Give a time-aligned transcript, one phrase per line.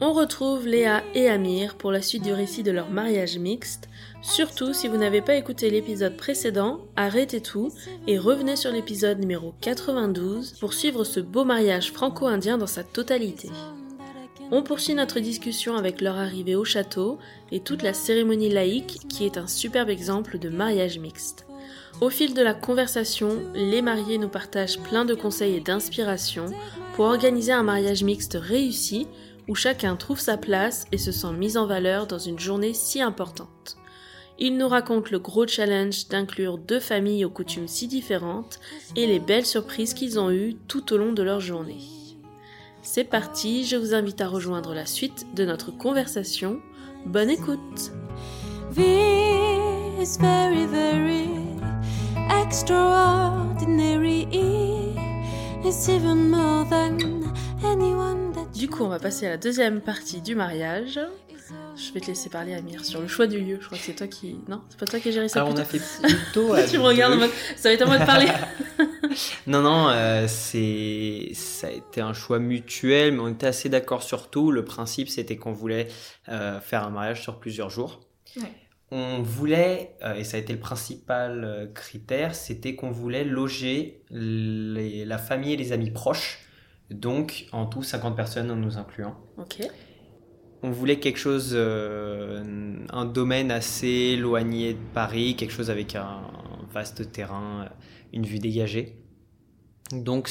[0.00, 3.88] On retrouve Léa et Amir pour la suite du récit de leur mariage mixte.
[4.22, 7.72] Surtout, si vous n'avez pas écouté l'épisode précédent, arrêtez tout
[8.06, 13.50] et revenez sur l'épisode numéro 92 pour suivre ce beau mariage franco-indien dans sa totalité.
[14.52, 17.18] On poursuit notre discussion avec leur arrivée au château
[17.50, 21.44] et toute la cérémonie laïque qui est un superbe exemple de mariage mixte.
[22.00, 26.46] Au fil de la conversation, les mariés nous partagent plein de conseils et d'inspiration
[26.94, 29.08] pour organiser un mariage mixte réussi
[29.48, 33.00] où chacun trouve sa place et se sent mis en valeur dans une journée si
[33.00, 33.76] importante.
[34.38, 38.60] Ils nous racontent le gros challenge d'inclure deux familles aux coutumes si différentes
[38.94, 41.80] et les belles surprises qu'ils ont eues tout au long de leur journée.
[42.82, 46.60] C'est parti, je vous invite à rejoindre la suite de notre conversation.
[47.06, 47.90] Bonne écoute
[50.16, 51.28] very, very
[52.30, 54.26] extraordinary.
[55.88, 58.27] Even more than anyone
[58.58, 60.98] Du coup, on va passer à la deuxième partie du mariage.
[61.76, 63.58] Je vais te laisser parler, Amir, sur le choix du lieu.
[63.60, 64.36] Je crois que c'est toi qui...
[64.48, 66.62] Non, c'est pas toi qui as géré ça Alors on plutôt a fait plutôt à
[66.68, 67.30] Tu me regardes en mode...
[67.56, 68.26] Ça va être à moi de parler
[69.46, 74.02] Non, non, euh, c'est ça a été un choix mutuel, mais on était assez d'accord
[74.02, 74.50] sur tout.
[74.50, 75.86] Le principe, c'était qu'on voulait
[76.28, 78.00] euh, faire un mariage sur plusieurs jours.
[78.36, 78.50] Ouais.
[78.90, 85.04] On voulait, euh, et ça a été le principal critère, c'était qu'on voulait loger les-
[85.04, 86.40] la famille et les amis proches.
[86.90, 89.16] Donc, en tout, 50 personnes en nous incluant.
[89.36, 89.60] Ok.
[90.62, 96.22] On voulait quelque chose, euh, un domaine assez éloigné de Paris, quelque chose avec un
[96.72, 97.68] vaste terrain, euh,
[98.12, 98.98] une vue dégagée.
[99.92, 100.30] Donc,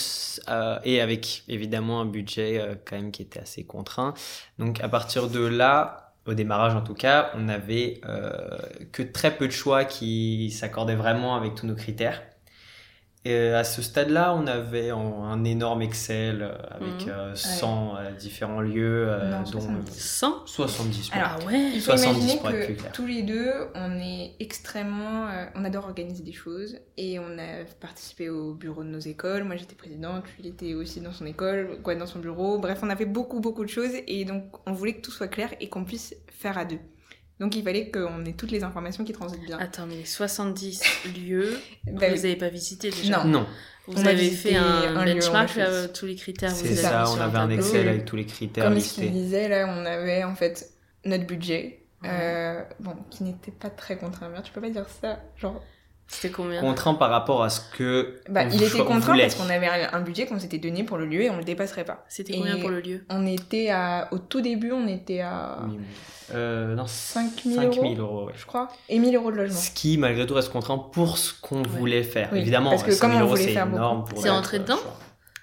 [0.50, 4.14] euh, et avec évidemment un budget euh, quand même qui était assez contraint.
[4.60, 8.58] Donc, à partir de là, au démarrage en tout cas, on avait euh,
[8.92, 12.22] que très peu de choix qui s'accordaient vraiment avec tous nos critères.
[13.28, 17.10] Et euh, à ce stade-là, on avait un énorme Excel euh, avec Mhm.
[17.14, 20.00] euh, 100 différents lieux, Non, dont 70.
[20.00, 22.92] 100 70 pour Alors, Ah ouais Il faut 70 imaginer pour être que plus clair.
[22.94, 25.28] tous les deux, on est extrêmement...
[25.28, 29.44] euh, on adore organiser des choses et on a participé au bureau de nos écoles.
[29.44, 32.60] Moi, j'étais présidente, lui, il était aussi dans son école, quoi, dans son bureau.
[32.60, 35.28] Bref, on a fait beaucoup, beaucoup de choses et donc on voulait que tout soit
[35.28, 36.80] clair et qu'on puisse faire à deux.
[37.40, 39.60] Donc il fallait qu'on ait toutes les informations qui transitent bien.
[39.60, 40.82] Attends, mais les 70
[41.18, 42.10] lieux, Bah vous oui.
[42.14, 43.30] les avez pas visités déjà Non.
[43.42, 43.48] Non,
[43.88, 46.50] Vous On a avez visité fait un, un lieu, benchmark, fait- là, tous les critères
[46.50, 47.56] vous c'est ça, on avait un tableau.
[47.58, 49.10] Excel avec tous les critères Comme listés.
[49.10, 50.72] disait, là, on avait en fait
[51.06, 51.84] notre budget.
[52.04, 52.10] Ouais.
[52.12, 54.30] euh, bon, qui n'était pas très contraint.
[54.44, 55.64] Tu peux pas dire ça, genre
[56.10, 58.16] C'était combien Contraint par rapport à ce que.
[58.30, 59.24] Bah, il était contraint voulait.
[59.24, 61.84] parce qu'on avait un budget qu'on s'était donné pour le lieu et on le dépasserait
[61.84, 62.06] pas.
[62.08, 65.60] C'était Et- combien pour le lieu On était à, au tout début, on était à
[65.68, 65.78] Oui,
[66.34, 68.26] Euh, non, 5 000 5 000 euros, euros.
[68.28, 68.34] ouais.
[68.38, 69.56] je crois, et 1000 euros de logement.
[69.58, 71.68] Ce qui, malgré tout, reste contraint pour ce qu'on Ouais.
[71.68, 72.30] voulait faire.
[72.34, 74.10] Oui, Évidemment, parce que 5 comme 000 on euros, voulait c'est faire énorme beaucoup.
[74.14, 74.80] pour C'est rentré dedans.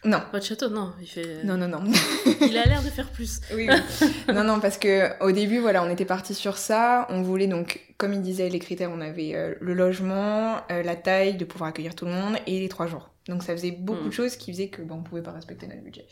[0.05, 0.93] Non, Votre château, non.
[1.01, 1.45] Il, fait...
[1.45, 1.83] non, non, non.
[2.41, 3.41] il a l'air de faire plus.
[3.55, 4.09] oui, oui.
[4.35, 7.07] non, non, parce que au début, voilà, on était parti sur ça.
[7.11, 10.97] On voulait donc, comme il disait, les critères, on avait euh, le logement, euh, la
[10.97, 13.11] taille de pouvoir accueillir tout le monde et les trois jours.
[13.29, 14.09] Donc ça faisait beaucoup Mm.
[14.09, 16.05] de choses qui faisaient que ben, on pouvait pas respecter notre budget.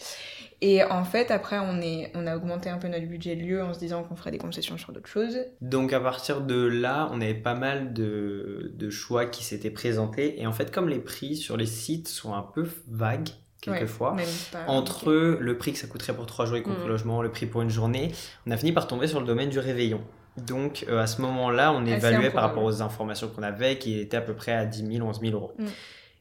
[0.62, 3.62] Et en fait, après, on est, on a augmenté un peu notre budget de lieu
[3.62, 5.36] en se disant qu'on ferait des concessions sur d'autres choses.
[5.60, 10.40] Donc à partir de là, on avait pas mal de, de choix qui s'étaient présentés.
[10.40, 13.28] Et en fait, comme les prix sur les sites sont un peu vagues,
[13.62, 14.24] quelquefois, Ouais,
[14.66, 16.86] entre le prix que ça coûterait pour trois jours compris Mhm.
[16.86, 18.12] le logement, le prix pour une journée,
[18.46, 20.02] on a fini par tomber sur le domaine du réveillon.
[20.36, 23.98] Donc euh, à ce moment-là, on Assez évaluait par rapport aux informations qu'on avait qui
[23.98, 25.52] étaient à peu près à 10 000, 11 000 euros.
[25.58, 25.68] Mhm.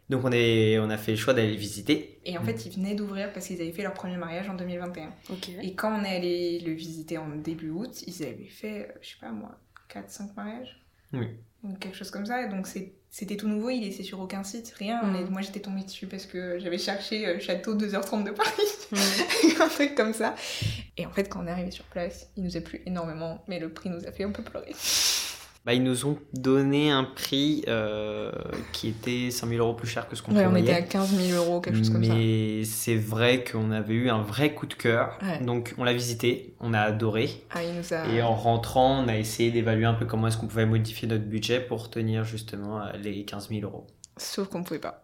[0.09, 2.19] Donc on, est, on a fait le choix d'aller les visiter.
[2.25, 5.09] Et en fait, ils venaient d'ouvrir parce qu'ils avaient fait leur premier mariage en 2021.
[5.29, 5.49] Ok.
[5.61, 9.09] Et quand on est allé le visiter en début août, ils avaient fait, euh, je
[9.11, 9.57] sais pas moi,
[9.89, 10.83] 4-5 mariages?
[11.13, 11.27] Oui.
[11.63, 12.47] Donc, quelque chose comme ça.
[12.47, 12.67] Donc
[13.09, 14.99] c'était tout nouveau, il était sur aucun site, rien.
[15.15, 15.29] Est- Mhm.
[15.29, 18.51] Moi j'étais tombée dessus parce que j'avais cherché euh, château 2h30 de Paris,
[18.91, 18.97] Mhm.
[19.61, 20.35] un truc comme ça.
[20.97, 23.59] Et en fait, quand on est arrivé sur place, il nous a plu énormément, mais
[23.59, 24.73] le prix nous a fait un peu pleurer.
[25.63, 28.31] Bah, ils nous ont donné un prix euh,
[28.73, 31.37] qui était 5000 euros plus cher que ce qu'on Ouais, on était à 15 000
[31.37, 32.15] euros, quelque chose comme ça.
[32.15, 35.19] Mais c'est vrai qu'on avait eu un vrai coup de cœur.
[35.21, 35.39] Ouais.
[35.45, 37.29] Donc on l'a visité, on a adoré.
[37.51, 38.07] Ah, il nous a.
[38.07, 41.25] Et en rentrant, on a essayé d'évaluer un peu comment est-ce qu'on pouvait modifier notre
[41.25, 43.85] budget pour tenir justement euh, les 15 000 euros.
[44.17, 45.03] Sauf qu'on pouvait pas.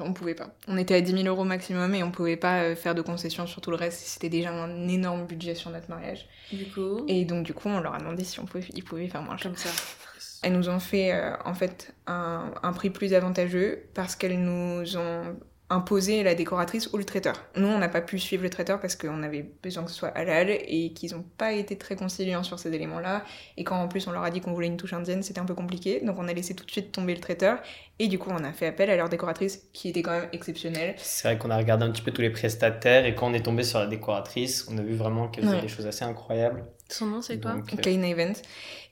[0.00, 0.48] On pouvait pas.
[0.66, 3.46] On était à 10 000 euros maximum et on pouvait pas euh, faire de concessions
[3.46, 4.00] sur tout le reste.
[4.00, 6.26] C'était déjà un énorme budget sur notre mariage.
[6.52, 9.08] Du coup, Et donc, du coup, on leur a demandé si on pouvait, ils pouvaient
[9.08, 9.50] faire moins cher.
[9.50, 9.68] comme ça.
[10.42, 14.96] Elles nous ont fait euh, en fait un, un prix plus avantageux parce qu'elles nous
[14.96, 15.36] ont
[15.70, 17.34] imposé la décoratrice ou le traiteur.
[17.56, 20.08] Nous, on n'a pas pu suivre le traiteur parce qu'on avait besoin que ce soit
[20.10, 23.24] halal et qu'ils n'ont pas été très conciliants sur ces éléments-là.
[23.56, 25.46] Et quand en plus on leur a dit qu'on voulait une touche indienne, c'était un
[25.46, 26.00] peu compliqué.
[26.04, 27.58] Donc on a laissé tout de suite tomber le traiteur.
[27.98, 30.94] Et du coup, on a fait appel à leur décoratrice qui était quand même exceptionnelle.
[30.98, 33.44] C'est vrai qu'on a regardé un petit peu tous les prestataires et quand on est
[33.44, 35.62] tombé sur la décoratrice, on a vu vraiment qu'elle faisait Ouais.
[35.62, 36.66] des choses assez incroyables.
[36.90, 37.52] Son nom, c'est quoi?
[37.54, 38.34] Donc, euh, Kane Event.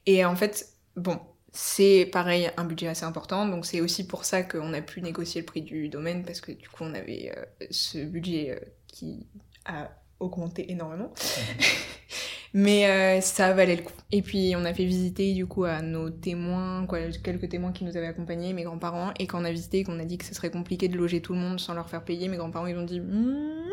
[0.06, 1.20] Et en fait, bon,
[1.52, 3.46] c'est pareil, un budget assez important.
[3.46, 6.52] Donc c'est aussi pour ça qu'on a pu négocier le prix du domaine parce que
[6.52, 9.26] du coup, on avait euh, ce budget euh, qui
[9.66, 11.12] a augmenté énormément.
[12.54, 13.92] Mais euh, ça valait le coup.
[14.10, 17.84] Et puis on a fait visiter du coup à nos témoins, quoi, quelques témoins qui
[17.84, 19.12] nous avaient accompagnés, mes grands-parents.
[19.18, 21.32] Et quand on a visité, qu'on a dit que ce serait compliqué de loger tout
[21.32, 23.00] le monde sans leur faire payer, mes grands-parents ils ont dit.
[23.00, 23.70] Hmm.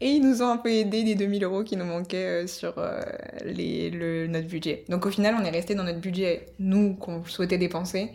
[0.00, 2.74] Et ils nous ont un peu aidé des 2000 euros qui nous manquaient euh, sur
[2.78, 3.00] euh,
[3.44, 4.84] les, le, notre budget.
[4.88, 8.12] Donc au final, on est resté dans notre budget, nous, qu'on souhaitait dépenser.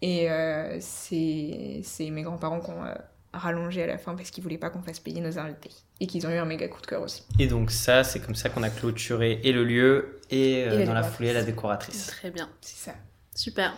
[0.00, 2.94] Et euh, c'est mes grands-parents qui ont euh,
[3.32, 5.70] rallongé à la fin parce qu'ils voulaient pas qu'on fasse payer nos invités.
[6.00, 7.24] Et qu'ils ont eu un méga coup de cœur aussi.
[7.40, 10.78] Et donc ça, c'est comme ça qu'on a clôturé et le lieu et, euh, Et
[10.78, 11.16] la dans la décoratrice.
[11.16, 12.06] foulée la décoratrice.
[12.06, 12.48] Très bien.
[12.60, 12.96] C'est ça.
[13.34, 13.74] Super.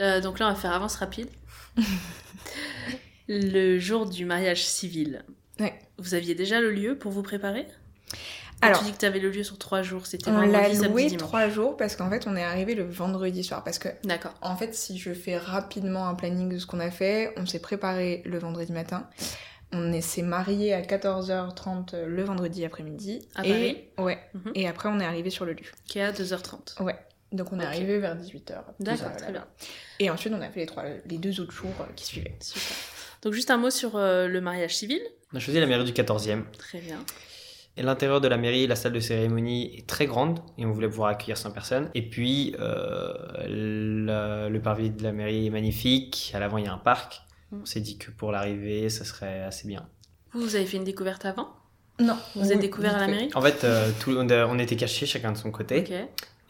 [0.00, 1.28] Euh, donc là, on va faire avance rapide.
[3.28, 5.24] le jour du mariage civil.
[5.60, 5.74] Ouais.
[5.98, 7.66] Vous aviez déjà le lieu pour vous préparer?
[8.62, 10.06] Alors, tu dis que tu avais le lieu sur trois jours.
[10.06, 13.62] C'était on l'a loué trois jours parce qu'en fait, on est arrivé le vendredi soir.
[13.62, 14.32] Parce que D'accord.
[14.40, 17.58] En fait, si je fais rapidement un planning de ce qu'on a fait, on s'est
[17.58, 19.08] préparé le vendredi matin.
[19.72, 23.28] On est- s'est marié à 14h30 le vendredi après-midi.
[23.34, 24.18] À et, Ouais.
[24.34, 24.52] Mhm.
[24.54, 25.66] Et après, on est arrivé sur le lieu.
[25.86, 26.76] Qui est à 2h30.
[26.80, 26.96] Ouais.
[27.32, 28.62] Donc, on est arrivé vers 18h.
[28.78, 29.44] D'accord, très bien.
[29.98, 32.36] Et ensuite, on a fait les, trois, les deux autres jours qui suivaient.
[32.40, 32.76] Super.
[33.24, 35.00] Donc juste un mot sur euh, le mariage civil.
[35.32, 36.42] On a choisi la mairie du 14e.
[36.58, 36.98] Très bien.
[37.76, 40.88] Et l'intérieur de la mairie, la salle de cérémonie est très grande et on voulait
[40.88, 41.90] pouvoir accueillir 100 personnes.
[41.94, 43.12] Et puis, euh,
[43.48, 46.30] le, le parvis de la mairie est magnifique.
[46.34, 47.22] À l'avant, il y a un parc.
[47.50, 47.62] Mm.
[47.62, 49.88] On s'est dit que pour l'arrivée, ça serait assez bien.
[50.32, 51.48] Vous, vous avez fait une découverte avant?
[51.98, 52.16] Non.
[52.36, 53.30] Vous êtes découvert à la mairie?
[53.34, 55.80] En fait, euh, tout- on, était cachés chacun de son côté.
[55.80, 55.92] Ok.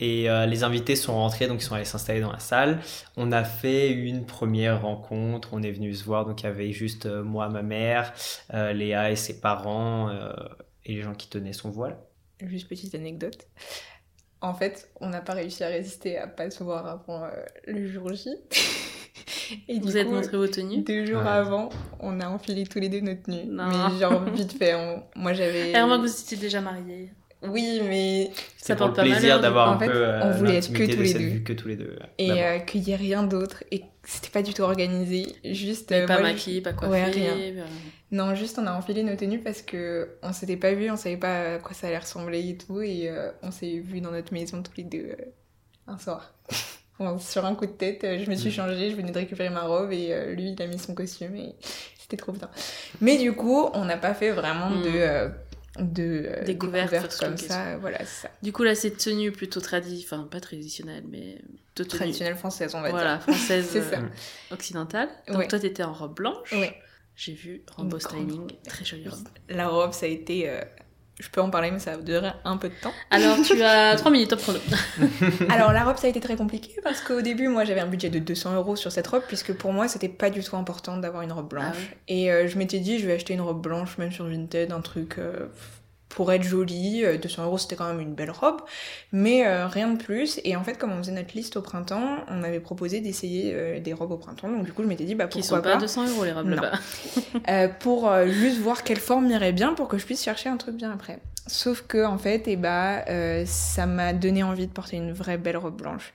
[0.01, 2.81] Et euh, les invités sont rentrés, donc ils sont allés s'installer dans la salle.
[3.17, 6.73] On a fait une première rencontre, on est venu se voir, donc il y avait
[6.73, 8.13] juste euh, moi, ma mère,
[8.53, 10.33] euh, Léa et ses parents, euh,
[10.85, 11.97] et les gens qui tenaient son voile.
[12.43, 13.47] Juste petite anecdote.
[14.41, 17.31] En fait, on n'a pas réussi à résister à pas se voir avant euh,
[17.67, 18.29] le jour J.
[19.69, 21.29] Et Vous du êtes coup, montré vos tenues Deux jours Ouais.
[21.29, 21.69] avant,
[22.01, 23.45] on a enfilé tous les deux notre tenue.
[23.47, 23.69] Non.
[23.69, 24.75] Mais genre vite fait.
[24.75, 25.71] on- Moi j'avais.
[25.71, 27.13] Et remarque, vous étiez déjà mariés.
[27.49, 28.31] Oui, mais.
[28.35, 30.73] Ça C'est pour porte le plaisir d'avoir un En fait, peu euh, on voulait être
[30.73, 31.29] que tous de les cette deux.
[31.29, 31.97] vue que tous les deux.
[32.19, 33.63] Et euh, qu'il n'y ait rien d'autre.
[33.71, 35.27] Et c'était pas du tout organisé.
[35.45, 35.93] Juste.
[35.93, 36.93] Euh, pas moi, maquillés, pas coiffés.
[36.93, 37.33] Ouais, rien.
[37.37, 37.65] euh,
[38.11, 41.17] Non, juste on a enfilé nos tenues parce que on s'était pas vu, on savait
[41.17, 42.81] pas à quoi ça allait ressembler et tout.
[42.81, 45.25] Et euh, on s'est vu dans notre maison tous les deux euh,
[45.87, 46.33] un soir.
[47.01, 48.53] Bon, sur un coup de tête, je me suis Mm.
[48.53, 51.35] changée, je venais de récupérer ma robe et euh, lui il a mis son costume
[51.35, 51.53] et
[51.99, 52.49] c'était trop bien.
[53.01, 54.83] Mais du coup, on n'a pas fait vraiment Mm.
[54.85, 55.31] de.
[55.79, 58.31] De euh, Découverte découverte sur comme ça, voilà, ça.
[58.43, 61.39] Du coup, là, c'est tenue plutôt traditionnelle, enfin pas traditionnelle, mais
[61.77, 63.23] de tenue Traditionnelle française, on va voilà, dire.
[63.35, 63.99] française C'est ça.
[63.99, 64.09] euh,
[64.55, 65.09] occidentale.
[65.29, 65.49] Donc Ouais.
[65.49, 66.53] toi, t'étais en robe blanche.
[66.53, 66.77] Ouais.
[67.17, 69.21] J'ai vu grande styling, très jolie robe.
[69.49, 70.49] La robe, ça a été.
[70.49, 70.61] euh,
[71.21, 72.93] je peux en parler, mais ça va durer un peu de temps.
[73.11, 74.59] Alors, tu as 3 minutes top chrono.
[75.49, 78.11] Alors la robe ça a été très compliqué parce qu'au début moi j'avais un budget
[78.11, 81.23] de 200 euros sur cette robe puisque pour moi c'était pas du tout important d'avoir
[81.23, 83.97] une robe blanche Ah et euh, je m'étais dit je vais acheter une robe blanche
[83.99, 85.47] même sur Vinted un truc euh,
[86.15, 88.61] pour être jolie Euh, 200 euros c'était quand même une belle robe
[89.13, 92.19] mais euh, rien de plus et en fait comme on faisait notre liste au printemps
[92.29, 95.15] on m'avait proposé d'essayer euh, des robes au printemps donc du coup je m'étais dit
[95.15, 96.73] bah Qui pourquoi sont pas pas, 200 euros les robes là-bas.
[97.49, 100.57] euh, pour euh, juste voir quelle forme m'irait bien pour que je puisse chercher un
[100.57, 101.19] truc bien après.
[101.47, 105.37] Sauf que en fait, et bah, euh, ça m'a donné envie de porter une vraie
[105.37, 106.15] belle robe blanche.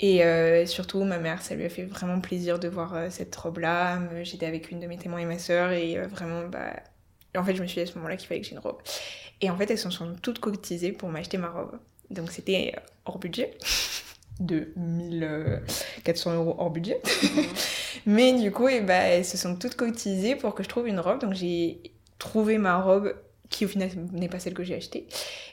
[0.00, 3.34] Et euh, surtout, ma mère, ça lui a fait vraiment plaisir de voir euh, cette
[3.36, 3.98] robe-là.
[4.22, 6.74] J'étais avec une de mes témoins et ma sœur, et euh, vraiment, bah,
[7.38, 8.78] en fait, je me suis dit à ce moment-là qu'il fallait que j'ai une robe.
[9.40, 11.78] Et en fait, elles s'en sont toutes cotisées pour m'acheter ma robe.
[12.10, 13.56] Donc c'était euh, hors budget.
[14.40, 17.00] de 1400 euros hors budget.
[18.06, 20.98] Mais du coup, eh ben, elles se sont toutes cotisées pour que je trouve une
[21.00, 21.20] robe.
[21.20, 21.80] Donc j'ai
[22.18, 23.14] trouvé ma robe
[23.50, 25.06] qui au final n'est pas celle que j'ai achetée.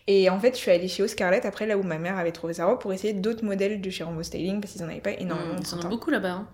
[0.06, 2.54] Et en fait, je suis allée chez Oscarlett après là où ma mère avait trouvé
[2.54, 5.12] sa robe pour essayer d'autres modèles de chez Rambo Styling parce qu'ils en avaient pas
[5.12, 5.56] énormément.
[5.56, 6.32] Mmh, Ils en ont beaucoup là-bas.
[6.32, 6.48] hein.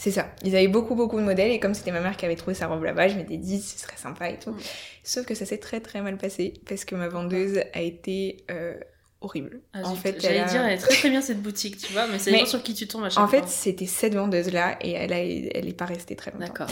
[0.00, 0.30] C'est ça.
[0.44, 2.68] Ils avaient beaucoup, beaucoup de modèles et comme c'était ma mère qui avait trouvé sa
[2.68, 4.56] robe là-bas, je m'étais dit ce serait sympa et tout.
[5.04, 8.78] Sauf que ça s'est très, très mal passé parce que ma vendeuse a été euh,
[9.20, 9.60] horrible.
[9.74, 12.06] Ah, en fait, j'allais a- dire, elle est très très bien cette boutique, tu vois,
[12.06, 14.78] mais c'est les gens sur qui tu tombes à chaque En fait, c'était cette vendeuse-là
[14.80, 16.46] et elle, a, elle est pas restée très longtemps.
[16.46, 16.70] D'accord.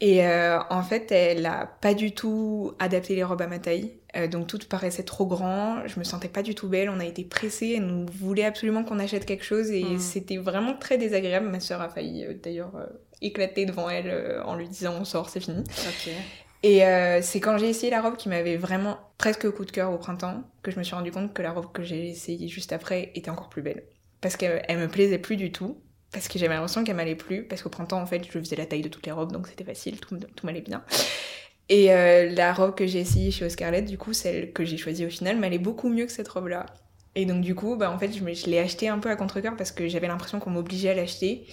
[0.00, 3.98] Et euh, en fait, elle a pas du tout adapté les robes à ma taille.
[4.16, 5.86] Euh, donc tout paraissait trop grand.
[5.86, 6.88] Je me sentais pas du tout belle.
[6.90, 7.74] On a été pressés.
[7.76, 9.98] Elle nous voulait absolument qu'on achète quelque chose et Mm.
[9.98, 11.48] c'était vraiment très désagréable.
[11.48, 12.86] Ma sœur a failli euh, d'ailleurs euh,
[13.22, 15.62] éclater devant elle en lui disant on sort, c'est fini.
[16.62, 16.82] Et
[17.22, 20.42] c'est quand j'ai essayé la robe qui m'avait vraiment presque coup de cœur au printemps
[20.62, 23.30] que je me suis rendu compte que la robe que j'ai essayée juste après était
[23.30, 23.84] encore plus belle.
[24.20, 25.80] Parce qu'elle elle me plaisait plus du tout.
[26.12, 27.44] Parce que j'avais l'impression qu'elle m'allait plus.
[27.44, 29.64] Parce qu'au printemps, en fait, je faisais la taille de toutes les robes, donc c'était
[29.64, 30.82] facile, tout, tout m'allait bien.
[31.70, 35.06] Et euh, la robe que j'ai essayée chez Oscarlett, du coup, celle que j'ai choisie
[35.06, 36.66] au final, m'allait beaucoup mieux que cette robe-là.
[37.14, 39.56] Et donc, du coup, bah, en fait, je, je l'ai achetée un peu à contre-cœur
[39.56, 41.46] parce que j'avais l'impression qu'on m'obligeait à l'acheter.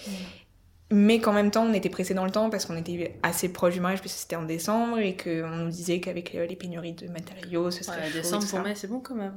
[0.90, 3.74] Mais qu'en même temps, on était pressé dans le temps parce qu'on était assez proche
[3.74, 7.08] du mariage, puisque c'était en décembre, et qu'on nous disait qu'avec euh, les pénuries de
[7.08, 9.34] matériaux, ce serait Ouais, chaud, décembre pour mai, c'est bon quand même.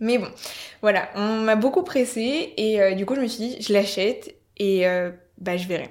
[0.00, 0.28] Mais bon,
[0.82, 4.34] voilà, on m'a beaucoup pressé, et euh, du coup, je me suis dit, je l'achète,
[4.56, 5.88] et euh, bah, je verrai.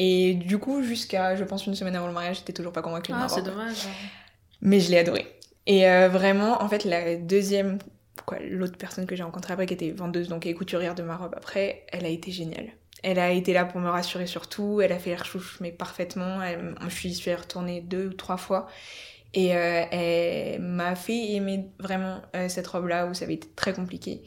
[0.00, 3.10] Et du coup, jusqu'à, je pense, une semaine avant le mariage, j'étais toujours pas convaincue
[3.12, 3.50] de ma Ah, c'est robe.
[3.50, 3.76] dommage.
[3.86, 3.90] hein.
[4.62, 5.26] Mais je l'ai adoré.
[5.66, 7.78] Et euh, vraiment, en fait, la deuxième,
[8.24, 11.16] quoi, l'autre personne que j'ai rencontrée après, qui était vendeuse, donc et couturière de ma
[11.16, 12.68] robe après, elle a été géniale.
[13.02, 15.72] Elle a été là pour me rassurer sur tout, elle a fait les recherches mais
[15.72, 16.40] parfaitement.
[16.42, 18.68] Elle, je suis suis retournée deux ou trois fois.
[19.34, 23.72] Et euh, elle m'a fait aimer vraiment euh, cette robe-là où ça avait été très
[23.72, 24.22] compliqué.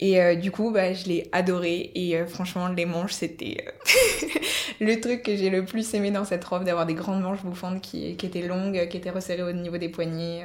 [0.00, 1.90] Et euh, du coup, bah, je l'ai adorée.
[1.94, 4.28] Et euh, franchement, les manches, c'était euh,
[4.80, 7.80] le truc que j'ai le plus aimé dans cette robe, d'avoir des grandes manches bouffantes
[7.80, 10.44] qui, qui étaient longues, qui étaient resserrées au niveau des poignets,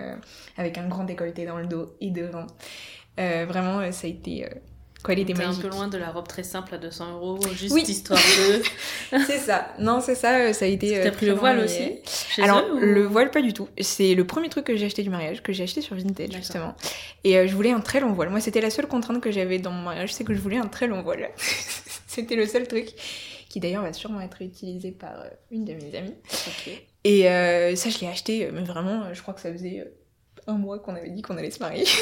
[0.57, 2.47] avec un grand décolleté dans le dos et devant.
[3.17, 4.47] Vraiment, ça a été...
[5.03, 5.61] euh, quoi, elle était T'es un magique.
[5.61, 7.83] peu loin de la robe très simple à 200 euros, juste Oui.
[7.87, 9.17] histoire de.
[9.27, 9.73] c'est ça.
[9.79, 10.97] Non, c'est ça, euh, ça a été...
[10.97, 11.91] euh, T'as pris le voile loin, aussi
[12.29, 13.67] chez Alors, eux, ou- le voile, pas du tout.
[13.79, 16.75] C'est le premier truc que j'ai acheté du mariage, que j'ai acheté sur Vinted, justement.
[17.23, 18.29] Et euh, je voulais un très long voile.
[18.29, 20.67] Moi, c'était la seule contrainte que j'avais dans mon mariage, c'est que je voulais un
[20.67, 21.29] très long voile.
[22.07, 22.89] c'était le seul truc,
[23.49, 26.15] qui d'ailleurs va sûrement être utilisé par euh, une de mes amies.
[27.03, 29.81] Et euh, ça, je l'ai acheté, euh, mais vraiment, euh, je crois que ça faisait
[29.81, 29.91] euh,
[30.47, 31.83] un mois qu'on avait dit qu'on allait se marier.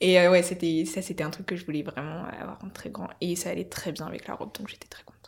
[0.00, 2.90] Et euh, ouais, c'était ça, c'était un truc que je voulais vraiment avoir un très
[2.90, 3.08] grand.
[3.20, 5.18] Et ça allait très bien avec la robe, donc j'étais très contente.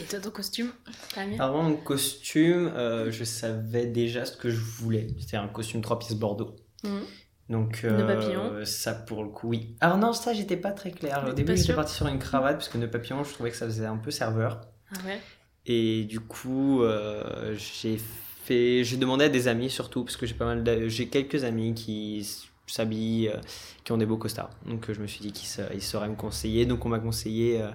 [0.00, 0.70] Et toi, ton costume
[1.16, 5.08] Alors, moi, mon costume, euh, je savais déjà ce que je voulais.
[5.18, 6.56] C'était un costume trois pièces Bordeaux.
[6.84, 7.02] Mhm.
[7.50, 9.76] Donc, euh, papillon ça pour le coup, oui.
[9.80, 11.24] Alors, non, ça, j'étais pas très clair.
[11.28, 13.66] Au début, j'étais parti sur une cravate, parce que nœud papillon, je trouvais que ça
[13.66, 14.60] faisait un peu serveur.
[14.92, 15.20] Ah ouais
[15.66, 17.98] Et du coup, euh, j'ai
[18.44, 21.74] fait, j'ai demandé à des amis surtout, parce que j'ai pas mal, j'ai quelques amis
[21.74, 23.36] qui s'habillent, euh,
[23.84, 24.50] qui ont des beaux costards.
[24.66, 26.66] Donc euh, je me suis dit qu'ils sa- ils sauraient me conseiller.
[26.66, 27.70] Donc on m'a conseillé, euh,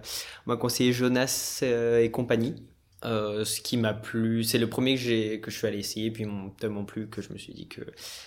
[0.46, 2.56] on m'a conseillé Jonas euh, et compagnie.
[3.04, 6.10] Euh, ce qui m'a plu, c'est le premier que j'ai que je suis allé essayer,
[6.10, 7.82] puis ils m'ont tellement plu que je me suis dit que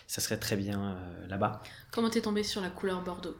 [0.07, 1.63] ça serait très bien euh, là-bas.
[1.91, 3.35] Comment t'es tombée sur la couleur Bordeaux?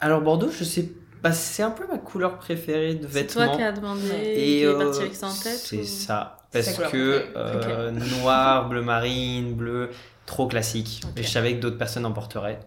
[0.00, 0.90] Alors Bordeaux, je sais
[1.22, 3.46] pas, c'est un peu ma couleur préférée de C'est vêtements.
[3.46, 5.84] toi qui as demandé Et qui est euh, parti avec ça en tête C'est ou-
[5.84, 6.36] ça.
[6.52, 9.90] C'est Parce que noir, bleu marine, bleu,
[10.26, 11.02] trop classique.
[11.04, 11.18] Ok.
[11.18, 12.60] Et je savais que d'autres personnes en porteraient.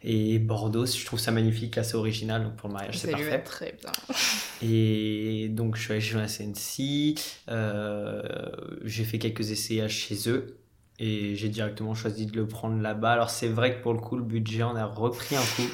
[0.00, 2.44] Et Bordeaux, je trouve ça magnifique, assez original.
[2.44, 3.42] Donc pour le mariage, c'est parfait.
[3.42, 3.90] très bien.
[4.62, 7.18] Et donc je suis allé chez la CNC.
[7.48, 8.22] euh,
[8.84, 10.58] j'ai fait quelques essayages chez eux.
[11.00, 13.12] Et j'ai directement choisi de le prendre là-bas.
[13.12, 15.68] Alors c'est vrai que pour le coup, le budget, on a repris un coup.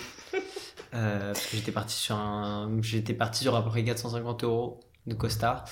[0.94, 4.80] Euh, parce que j'étais parti sur un, j'étais parti sur à peu près 450 euros
[5.06, 5.64] de costard.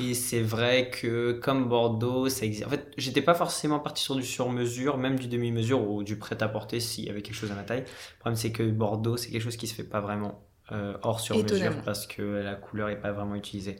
[0.00, 2.66] Et c'est vrai que comme Bordeaux, ça existe.
[2.66, 6.80] En fait, j'étais pas forcément parti sur du sur-mesure, même du demi-mesure ou du prêt-à-porter
[6.80, 7.80] s'il y avait quelque chose à ma taille.
[7.80, 11.20] Le problème, c'est que Bordeaux, c'est quelque chose qui se fait pas vraiment euh, hors
[11.20, 13.76] sur-mesure parce que la couleur est pas vraiment utilisée.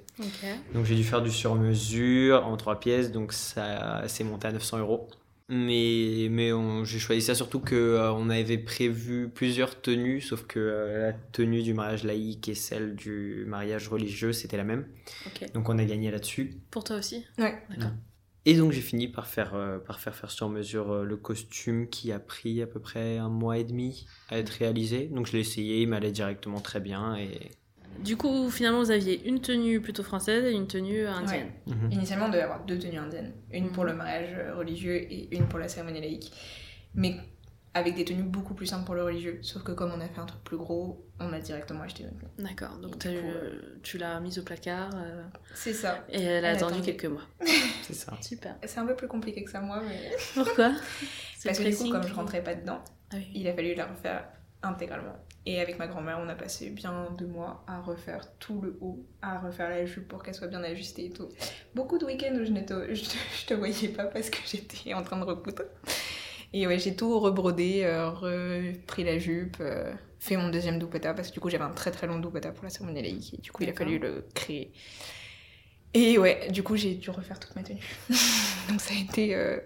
[0.72, 4.78] Donc j'ai dû faire du sur-mesure en trois pièces, donc ça s'est monté à 900
[4.78, 5.08] euros.
[5.48, 6.50] Mais, mais
[6.84, 11.12] j'ai choisi ça surtout que euh, on avait prévu plusieurs tenues, sauf que euh, la
[11.12, 14.86] tenue du mariage laïque et celle du mariage religieux, c'était la même.
[15.54, 16.56] Donc on a gagné là-dessus.
[16.70, 17.24] Pour toi aussi?
[17.38, 17.62] Ouais.
[17.70, 17.92] D'accord.
[18.48, 21.88] Et donc j'ai fini par faire, euh, par faire faire sur mesure euh, le costume
[21.88, 25.08] qui a pris à peu près un mois et demi à être réalisé.
[25.08, 27.16] Donc je l'ai essayé, il m'allait directement très bien.
[27.16, 27.50] Et...
[28.02, 31.50] Du coup, finalement, vous aviez une tenue plutôt française et une tenue indienne.
[31.66, 31.92] Mhm.
[31.92, 33.32] Initialement, on devait avoir deux tenues indiennes.
[33.52, 33.90] Une pour Mhm.
[33.90, 36.32] le mariage religieux et une pour la cérémonie laïque.
[36.94, 37.16] Mais
[37.74, 39.38] avec des tenues beaucoup plus simples pour le religieux.
[39.42, 42.26] Sauf que comme on a fait un truc plus gros, on a directement acheté tenue.
[42.38, 45.22] D'accord, donc coup, euh, tu l'as mise au placard euh,
[45.54, 46.02] C'est ça.
[46.08, 47.20] et elle a attendu quelques mois.
[47.82, 48.16] C'est ça.
[48.22, 48.56] Super.
[48.64, 50.10] C'est un peu plus compliqué que ça, moi, mais...
[50.34, 50.72] Pourquoi?
[51.44, 53.26] Parce que du coup, comme je rentrais pas dedans, Ah oui.
[53.34, 54.24] il a fallu la refaire
[54.62, 55.16] intégralement.
[55.44, 59.06] Et avec ma grand-mère, on a passé bien deux mois à refaire tout le haut,
[59.22, 61.28] à refaire la jupe pour qu'elle soit bien ajustée et tout.
[61.74, 64.94] Beaucoup de week-ends où je ne te, je, je te voyais pas parce que j'étais
[64.94, 65.62] en train de recoudre.
[66.52, 71.28] Et ouais, j'ai tout rebrodé, euh, repris la jupe, euh, fait mon deuxième doupetta parce
[71.28, 73.52] que du coup j'avais un très très long doupetta pour la cérémonie laïque et du
[73.52, 74.72] coup il a fallu le créer.
[75.94, 77.80] Et ouais, du coup j'ai dû refaire toute ma tenue.
[78.68, 79.34] Donc ça a été...
[79.34, 79.58] euh,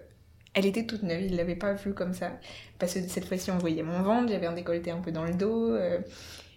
[0.53, 2.37] Elle était toute neuve, il l'avait pas vue comme ça.
[2.77, 5.33] Parce que cette fois-ci, on voyait mon ventre, j'avais un décolleté un peu dans le
[5.33, 5.99] dos, euh,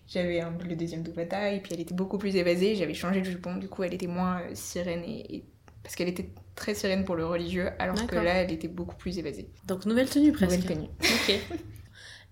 [0.08, 2.74] j'avais un- le deuxième doupata, et puis elle était beaucoup plus évasée.
[2.74, 5.44] J'avais changé de jupon, du coup, elle était moins euh, sirène, et, et-
[5.82, 9.18] parce qu'elle était très sirène pour le religieux, alors que là, elle était beaucoup plus
[9.18, 9.48] évasée.
[9.66, 10.62] Donc nouvelle tenue presque.
[10.62, 10.88] Nouvelle tenue.
[11.00, 11.58] Ok.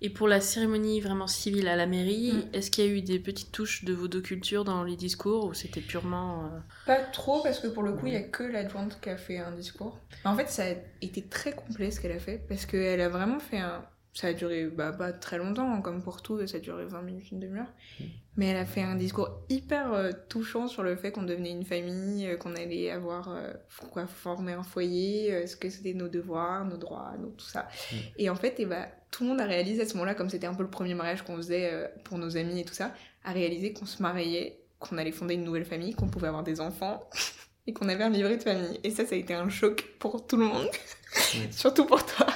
[0.05, 2.55] Et pour la cérémonie vraiment civile à la mairie, Mm.
[2.55, 5.81] est-ce qu'il y a eu des petites touches de cultures dans les discours ou c'était
[5.81, 6.47] purement...
[6.47, 9.17] euh, Pas trop, parce que pour le coup, il y a que l'adjointe qui a
[9.17, 9.99] fait un discours.
[10.25, 13.39] En fait, ça a été très complet ce qu'elle a fait, parce qu'elle a vraiment
[13.39, 13.85] fait un.
[14.15, 17.01] Ça a duré bah, pas très longtemps, hein, comme pour tout, ça a duré 20
[17.03, 17.73] minutes, une demi-heure.
[18.37, 21.65] Mais elle a fait un discours hyper euh, touchant sur le fait qu'on devenait une
[21.65, 23.35] famille, euh, qu'on allait avoir
[23.91, 27.69] quoi, former un foyer, ce que c'était nos devoirs, nos droits, nos, tout ça.
[27.91, 27.97] Mm.
[28.19, 30.47] Et en fait, et bah, tout le monde a réalisé à ce moment-là, comme c'était
[30.49, 32.93] un peu le premier mariage qu'on faisait euh, pour nos amis et tout ça,
[33.25, 36.61] a réalisé qu'on se mariait, qu'on allait fonder une nouvelle famille, qu'on pouvait avoir des
[36.61, 37.09] enfants
[37.69, 38.81] et qu'on avait un livret de famille.
[38.83, 40.67] Et ça, ça a été un choc pour tout le monde,
[41.35, 41.49] Ouais.
[41.53, 42.27] surtout pour toi.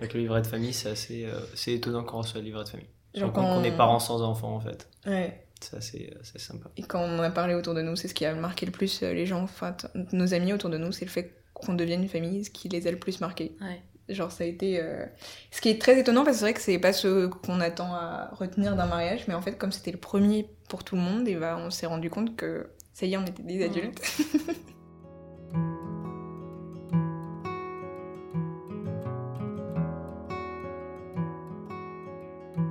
[0.00, 2.68] Avec le livret de famille, c'est assez euh, c'est étonnant qu'on reçoit le livret de
[2.68, 2.86] famille.
[3.14, 4.86] Genre quand- qu'on est parents sans enfants en fait.
[5.06, 5.44] Ouais.
[5.60, 6.70] C'est assez, euh, c'est sympa.
[6.76, 8.70] Et quand on en a parlé autour de nous, c'est ce qui a marqué le
[8.70, 11.74] plus euh, les gens, enfin t- nos amis autour de nous, c'est le fait qu'on
[11.74, 13.56] devienne une famille, ce qui les a le plus marqués.
[13.60, 13.82] Ouais.
[14.08, 14.80] Genre ça a été...
[14.80, 15.04] euh,
[15.50, 17.92] Ce qui est très étonnant parce que c'est vrai que c'est pas ce qu'on attend
[17.94, 21.28] à retenir d'un mariage, mais en fait comme c'était le premier pour tout le monde,
[21.28, 24.00] et bah, on s'est rendu compte que ça y est, on était des adultes.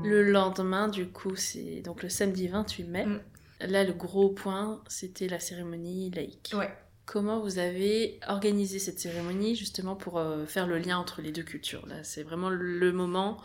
[0.03, 3.05] Le lendemain, du coup, c'est donc le samedi 28 mai.
[3.05, 3.19] Mm.
[3.67, 6.53] Là, le gros point, c'était la cérémonie laïque.
[6.57, 6.69] Ouais.
[7.07, 11.41] Comment vous avez organisé cette cérémonie justement pour euh, faire le lien entre les deux
[11.41, 13.37] cultures Là, c'est vraiment le moment.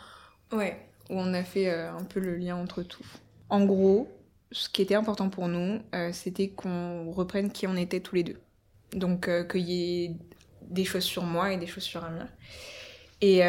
[0.51, 3.05] Ouais, où on a fait euh, un peu le lien entre tout.
[3.47, 4.11] En gros,
[4.51, 8.23] ce qui était important pour nous, euh, c'était qu'on reprenne qui on était tous les
[8.23, 8.37] deux.
[8.91, 10.17] Donc qu'il y ait
[10.63, 12.27] des choses sur moi et des choses sur Amir.
[13.21, 13.41] Et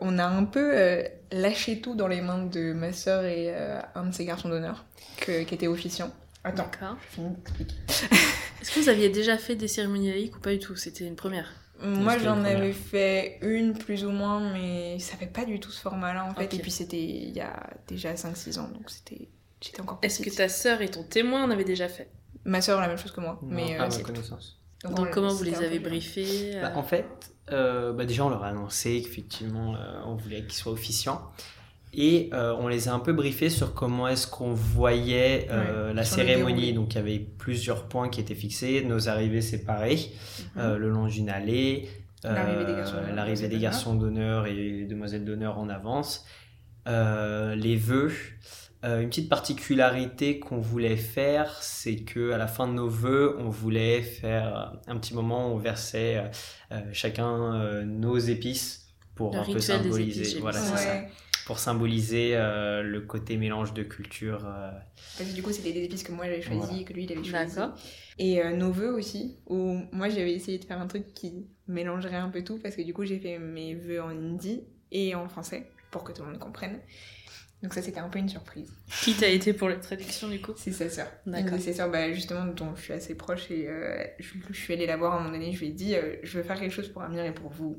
[0.00, 1.02] on a un peu
[1.32, 4.86] lâché tout dans les mains de ma sœur et un de ses garçons d'honneur,
[5.20, 6.12] qui était officiant.
[6.46, 6.70] Attends,
[7.10, 7.74] je finis d'expliquer.
[8.62, 10.76] Est-ce que vous aviez déjà fait des cérémonies laïques ou pas du tout?
[10.76, 11.52] C'était une première.
[11.82, 15.80] Moi, j'en avais fait une plus ou moins, mais ça fait pas du tout ce
[15.80, 16.54] format-là en fait.
[16.54, 19.28] Et puis c'était il y a déjà 5-6 ans, donc c'était
[19.60, 22.10] j'étais encore Est-ce que ta sœur et ton témoin en avaient déjà fait?
[22.44, 24.58] Ma soeur la même chose que moi, Non, mais pas à euh, ma connaissance.
[24.84, 27.04] Donc, on- comment vous les avez briefés euh, Bah, en fait,
[27.50, 31.30] euh, bah, déjà on leur a annoncé qu'effectivement euh, on voulait qu'ils soient officiants.
[31.96, 35.94] Et euh, on les a un peu briefés sur comment est-ce qu'on voyait euh, Ouais,
[35.94, 36.72] la cérémonie.
[36.74, 40.62] Donc il y avait plusieurs points qui étaient fixés, nos arrivées séparées, mhm.
[40.62, 41.88] euh, le long d'une allée,
[42.24, 46.24] L'arrivée des garçons d'honneur, l'arrivée des demoiselles garçons d'honneur et les demoiselles d'honneur en avance,
[46.88, 48.12] euh, les vœux.
[48.84, 53.36] Euh, une petite particularité qu'on voulait faire, c'est que à la fin de nos vœux,
[53.40, 56.30] on voulait faire un petit moment où on versait
[56.92, 60.20] chacun euh, nos épices pour Le un peu symboliser.
[60.20, 60.94] épices, voilà, c'est ça.
[61.46, 64.44] Pour symboliser euh, le côté mélange de culture.
[64.46, 64.70] euh,
[65.16, 66.80] parce que du coup c'était des épices que moi j'avais choisi Voilà.
[66.80, 67.54] et que lui il avait choisi.
[67.54, 67.74] D'accord.
[68.18, 72.16] Et euh, nos vœux aussi, où moi j'avais essayé de faire un truc qui mélangerait
[72.16, 75.28] un peu tout, parce que du coup j'ai fait mes vœux en hindi et en
[75.28, 76.80] français, pour que tout le monde comprenne.
[77.62, 78.70] Donc ça c'était un peu une surprise.
[79.02, 80.52] Qui t'a été pour la traduction du coup?
[80.56, 81.06] C'est sa sœur.
[81.26, 81.56] D'accord.
[81.56, 84.74] De ses sœurs, bah, justement, dont je suis assez proche et euh, je, je suis
[84.74, 86.60] allée la voir à un moment donné, je lui ai dit, euh, je veux faire
[86.60, 87.78] quelque chose pour Amir et pour vous.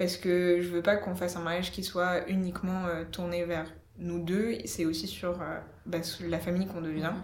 [0.00, 3.70] Parce que je veux pas qu'on fasse un mariage qui soit uniquement euh, tourné vers
[3.98, 7.12] nous deux, c'est aussi sur euh, bah, la famille qu'on devient.
[7.14, 7.22] Mhm.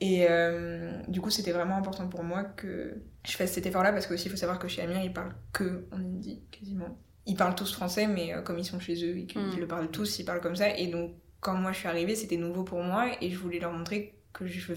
[0.00, 4.06] Et euh, du coup, c'était vraiment important pour moi que je fasse cet effort-là parce
[4.06, 6.98] qu'aussi, il faut savoir que chez Amir, ils parlent que en hindi, quasiment.
[7.24, 9.58] Ils parlent tous français, mais comme ils sont chez eux et qu'ils Mm.
[9.58, 10.76] le parlent tous, ils parlent comme ça.
[10.76, 13.72] Et donc, quand moi je suis arrivée, c'était nouveau pour moi et je voulais leur
[13.72, 14.74] montrer que je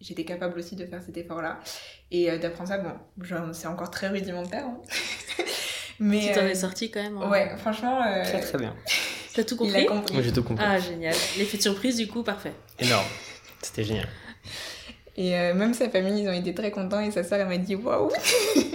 [0.00, 1.60] j'étais capable aussi de faire cet effort-là.
[2.10, 4.64] Et d'apprendre ça, bon, c'est encore très rudimentaire.
[4.64, 4.80] hein.
[5.98, 8.74] mais Tu t'en euh, es sorti quand même hein Ouais, franchement, euh, Très très bien.
[9.34, 10.14] T'as tout il a compris compris.
[10.14, 10.64] Moi j'ai tout compris.
[10.66, 11.14] Ah, génial.
[11.38, 12.52] L'effet de surprise, du coup, parfait.
[12.78, 13.06] Énorme.
[13.62, 14.08] C'était génial.
[15.16, 17.58] Et euh, même sa famille, ils ont été très contents et sa sœur, elle m'a
[17.58, 18.10] dit waouh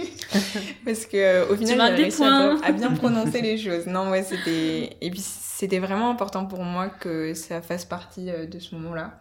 [0.84, 3.86] Parce que euh, au final, j'ai des réussi à, à bien prononcer les choses.
[3.86, 4.96] Non, ouais, c'était.
[5.00, 5.22] Et puis,
[5.62, 9.20] c'était vraiment important pour moi que ça fasse partie euh, de ce moment-là.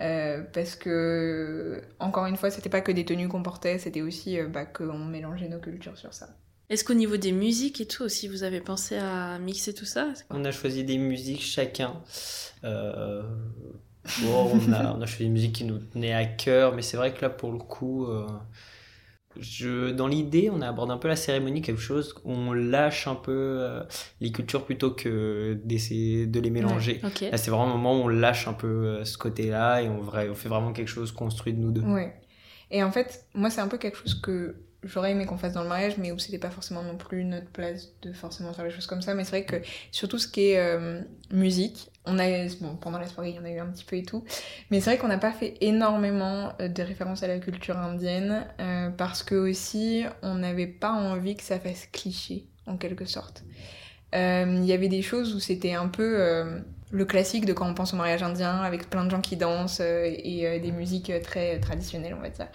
[0.00, 4.40] Euh, parce que, encore une fois, c'était pas que des tenues qu'on portait, c'était aussi
[4.40, 6.30] euh, bah, qu'on mélangeait nos cultures sur ça.
[6.72, 10.08] Est-ce qu'au niveau des musiques et tout aussi, vous avez pensé à mixer tout ça?
[10.30, 12.00] On a choisi des musiques chacun.
[12.64, 13.22] Euh,
[14.22, 16.96] bon, on, a, on a choisi des musiques qui nous tenaient à cœur, mais c'est
[16.96, 18.26] vrai que là, pour le coup, euh,
[19.38, 23.16] je, dans l'idée, on aborde un peu la cérémonie, quelque chose où on lâche un
[23.16, 23.82] peu euh,
[24.22, 27.02] les cultures plutôt que d'essayer de les mélanger.
[27.02, 30.00] Là, c'est vraiment un moment où on lâche un peu euh, ce côté-là et on,
[30.00, 31.82] on fait vraiment quelque chose construit de nous deux.
[31.82, 32.18] Ouais.
[32.70, 35.62] Et en fait, moi, c'est un peu quelque chose que j'aurais aimé qu'on fasse dans
[35.62, 38.70] le mariage, mais où c'était pas forcément non plus notre place de forcément faire les
[38.70, 39.14] choses comme ça.
[39.14, 39.56] Mais c'est vrai que
[39.90, 42.24] sur tout ce qui est euh, musique, on a,
[42.60, 44.24] bon, pendant la soirée, il y en a eu un petit peu et tout,
[44.70, 48.46] mais c'est vrai qu'on n'a pas fait énormément euh, de références à la culture indienne,
[48.60, 53.44] euh, parce que aussi, on n'avait pas envie que ça fasse cliché, en quelque sorte.
[54.14, 56.44] Il y avait des choses où c'était un peu
[56.90, 59.80] le classique de quand on pense au mariage indien, avec plein de gens qui dansent
[59.80, 62.48] et des musiques très traditionnelles, on va dire.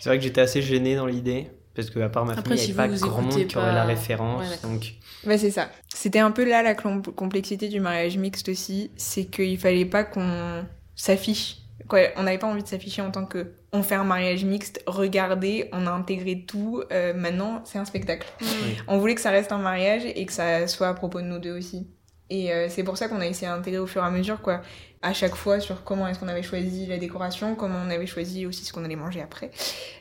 [0.00, 2.66] C'est vrai que j'étais assez gêné dans l'idée, parce qu'à part ma Après, famille, il
[2.66, 4.48] si n'y avait vous, pas vous grand monde qui aurait la référence.
[4.48, 5.68] Ouais, donc, Bah c'est ça.
[5.94, 10.64] C'était un peu là la complexité du mariage mixte aussi, c'est qu'il fallait pas qu'on
[10.94, 11.58] s'affiche.
[11.88, 14.82] Quoi, on n'avait pas envie de s'afficher en tant que on fait un mariage mixte,
[14.86, 18.26] regardez, on a intégré tout, euh, maintenant c'est un spectacle.
[18.40, 18.44] Mm.
[18.88, 21.38] On voulait que ça reste un mariage et que ça soit à propos de nous
[21.38, 21.86] deux aussi.
[22.28, 24.62] Et euh, c'est pour ça qu'on a essayé d'intégrer au fur et à mesure, quoi,
[25.06, 28.44] à chaque fois sur comment est-ce qu'on avait choisi la décoration, comment on avait choisi
[28.44, 29.52] aussi ce qu'on allait manger après,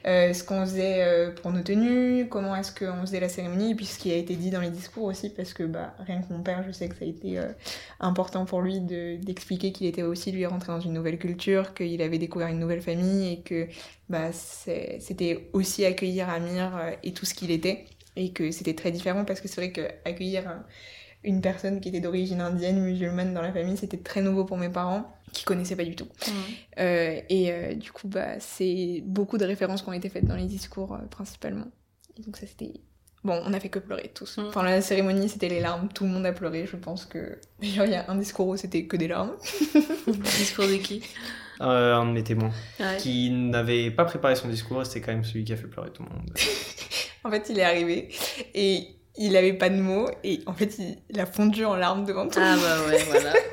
[0.08, 3.86] euh, ce qu'on faisait euh, pour nos tenues, comment est-ce qu'on faisait la cérémonie, puis
[3.86, 6.42] ce qui a été dit dans les discours aussi, parce que bah, rien que mon
[6.42, 7.46] père, je sais que ça a été euh,
[8.00, 12.02] important pour lui de- d'expliquer qu'il était aussi lui rentré dans une nouvelle culture, qu'il
[12.02, 13.68] avait découvert une nouvelle famille et que
[14.10, 16.72] bah, c'était aussi accueillir Amir
[17.04, 19.82] et tout ce qu'il était et que c'était très différent parce que c'est vrai que
[20.06, 20.44] accueillir
[21.26, 24.70] une personne qui était d'origine indienne, musulmane dans la famille, c'était très nouveau pour mes
[24.70, 26.08] parents qui connaissaient pas du tout.
[26.80, 30.36] Euh, et euh, du coup, bah, c'est beaucoup de références qui ont été faites dans
[30.36, 31.68] les discours euh, principalement.
[32.18, 32.80] Et donc ça c'était...
[33.24, 34.38] Bon, on a fait que pleurer tous.
[34.38, 34.52] Mm.
[34.52, 36.68] Pendant la cérémonie, c'était les larmes, tout le monde a pleuré.
[36.68, 37.40] Je pense que...
[37.62, 39.34] Genre, il y a un discours où c'était que des larmes.
[40.08, 41.02] Discours de qui?
[41.62, 42.98] Euh, un de mes témoins Ouais.
[42.98, 45.90] qui n'avait pas préparé son discours, et c'était quand même celui qui a fait pleurer
[45.92, 46.32] tout le monde.
[47.26, 48.10] En fait, il est arrivé
[48.54, 52.06] et il avait pas de mots et en fait, il, il a fondu en larmes
[52.06, 53.34] devant tout Ah bah ouais, voilà.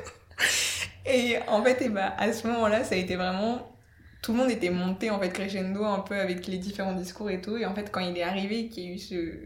[1.05, 3.69] Et en fait, et bah, à ce moment-là, ça a été vraiment.
[4.21, 7.41] Tout le monde était monté en fait crescendo un peu avec les différents discours et
[7.41, 7.57] tout.
[7.57, 9.37] Et en fait, quand il est arrivé, qu'il y a eu ce.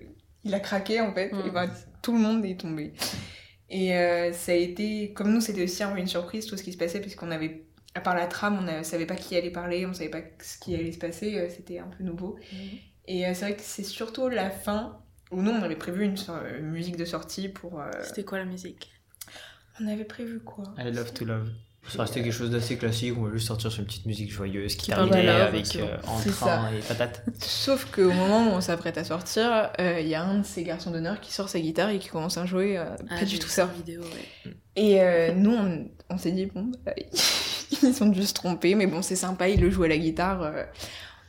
[0.44, 1.66] Il a craqué en fait, et bah,
[2.02, 2.94] tout le monde est tombé.
[3.70, 5.14] Et euh, ça a été.
[5.14, 7.64] Comme nous, c'était aussi un peu une surprise tout ce qui se passait, puisqu'on avait.
[7.96, 10.60] À part la trame, on ne savait pas qui allait parler, on savait pas ce
[10.60, 12.38] qui allait se passer, euh, c'était un peu nouveau.
[13.08, 15.00] Et euh, c'est vrai que c'est surtout la fin
[15.32, 17.80] où nous, on avait prévu une so- euh, musique de sortie pour.
[17.82, 18.92] euh, C'était quoi la musique?
[19.82, 20.64] On avait prévu quoi?
[20.78, 21.50] I love to love.
[21.90, 24.76] Ça restait quelque chose d'assez classique, on va juste sortir sur une petite musique joyeuse
[24.76, 25.98] qui, Qui terminait love, avec euh,
[26.78, 27.24] et patate.
[27.40, 30.64] Sauf qu'au moment où on s'apprête à sortir, euh, il y a un de ces
[30.64, 33.40] garçons d'honneur qui sort sa guitare et qui commence à jouer euh, Ah, pas du
[33.40, 33.68] tout ça.
[33.68, 34.52] vidéo, ouais.
[34.76, 36.92] Et euh, nous, on, on s'est dit, bon, bah,
[37.82, 40.64] ils sont juste trompés, mais bon, c'est sympa, il le joue à la guitare, euh,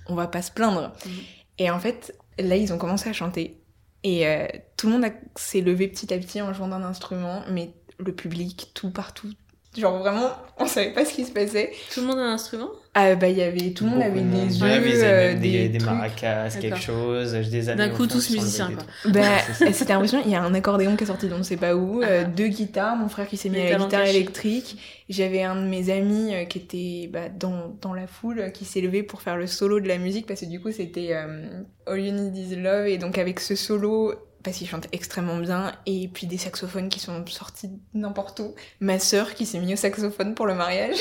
[0.08, 0.92] on va pas se plaindre.
[1.06, 1.12] Mhm.
[1.58, 3.60] Et en fait, là, ils ont commencé à chanter.
[4.02, 7.74] Et euh, tout le monde s'est levé petit à petit en jouant d'un instrument, mais
[7.98, 9.32] le public, tout partout.
[9.76, 11.70] Genre vraiment, on savait pas ce qui se passait.
[11.92, 12.70] Tout le monde a un instrument?
[12.94, 15.78] Ah bah, il y avait, tout le monde avait des Ouais, avaient euh, des, des,
[15.78, 19.12] maracas, quelque chose, des D'un coup, tous musiciens, quoi.
[19.12, 19.20] Bah,
[19.52, 20.24] c'était impressionnant.
[20.26, 22.24] Il y a un accordéon qui est sorti d'on ne sait pas où, euh, Ah.
[22.24, 24.78] deux guitares, mon frère qui s'est mis à la guitare électrique.
[25.10, 28.64] J'avais un de mes amis euh, qui était bah, dans, dans la foule, euh, qui
[28.64, 31.46] s'est levé pour faire le solo de la musique, parce que du coup c'était euh,
[31.86, 35.72] All You Need Is Love, et donc avec ce solo, parce qu'il chante extrêmement bien,
[35.86, 38.54] et puis des saxophones qui sont sortis n'importe où.
[38.80, 40.96] Ma sœur qui s'est mise au saxophone pour le mariage.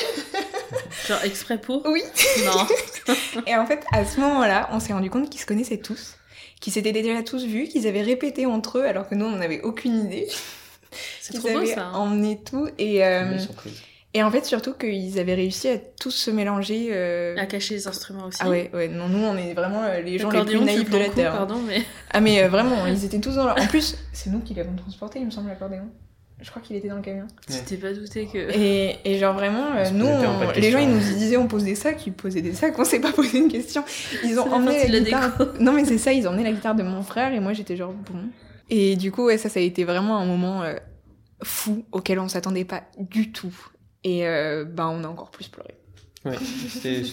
[1.08, 1.86] Genre exprès pour?
[1.86, 2.02] Oui.
[2.46, 2.68] Non.
[3.48, 6.16] Et en fait, à ce moment-là, on s'est rendu compte qu'ils se connaissaient tous,
[6.60, 9.62] qu'ils s'étaient déjà tous vus, qu'ils avaient répété entre eux, alors que nous, on n'avait
[9.62, 10.28] aucune idée.
[11.22, 11.86] C'est qu'ils trop beau avaient ça.
[11.86, 11.94] hein.
[11.94, 12.68] emmené tout.
[12.78, 13.38] Et, euh.
[14.14, 16.90] Et en fait, surtout qu'ils avaient réussi à tous se mélanger.
[16.92, 18.40] euh, À cacher les instruments aussi.
[18.42, 20.98] Ah ouais, ouais, non, nous, on est vraiment euh, les gens les plus naïfs de
[20.98, 21.32] la prends Terre.
[21.32, 21.82] coup, Pardon, mais.
[22.12, 23.60] Ah mais euh, vraiment, ils étaient tous dans leur...
[23.62, 25.90] En plus, c'est nous qui l'avons transporté, il me semble, l'accordéon.
[26.40, 27.26] Je crois qu'il était dans le camion.
[27.48, 28.38] Tu t'es pas douté que.
[28.56, 31.74] Et, et genre vraiment, euh, nous, on- les gens ils nous disaient on pose des
[31.74, 33.84] sacs, ils posaient des sacs, on s'est pas posé une question.
[34.24, 35.36] Ils ont emmené la guitare.
[35.60, 37.76] Non mais c'est ça, ils ont emmené la guitare de mon frère et moi j'étais
[37.76, 38.20] genre bon.
[38.70, 40.76] Et du coup ouais ça ça a été vraiment un moment euh,
[41.42, 43.56] fou auquel on s'attendait pas du tout.
[44.10, 45.74] Et euh, bah on a encore plus pleuré.
[46.26, 46.36] Ouais,
[46.84, 47.04] c'était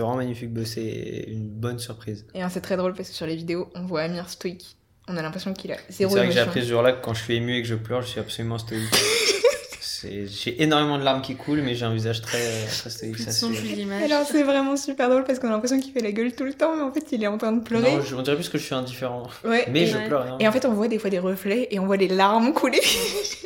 [0.00, 0.52] vraiment magnifique.
[0.52, 2.26] bah, C'est une bonne surprise.
[2.34, 4.76] Et hein, c'est très drôle parce que sur les vidéos, on voit Amir stoïque.
[5.08, 7.14] On a l'impression qu'il a C'est zéro vrai que j'ai appris ce jour-là que quand
[7.14, 8.84] je suis ému et que je pleure, je suis absolument stoïque.
[9.80, 13.18] C'est- J'ai énormément de larmes qui coulent, mais j'ai un visage très, très stoïque.
[13.18, 14.04] Ça, son, c'est-.
[14.04, 16.52] Alors c'est vraiment super drôle parce qu'on a l'impression qu'il fait la gueule tout le
[16.52, 17.96] temps, mais en fait il est en train de pleurer.
[17.96, 19.26] Non, je- on dirait plus que je suis indifférent.
[19.44, 20.06] Ouais, Mais je Ouais.
[20.06, 20.22] pleure.
[20.22, 20.36] hein.
[20.38, 22.80] et en fait on voit des fois des reflets et on voit des larmes couler.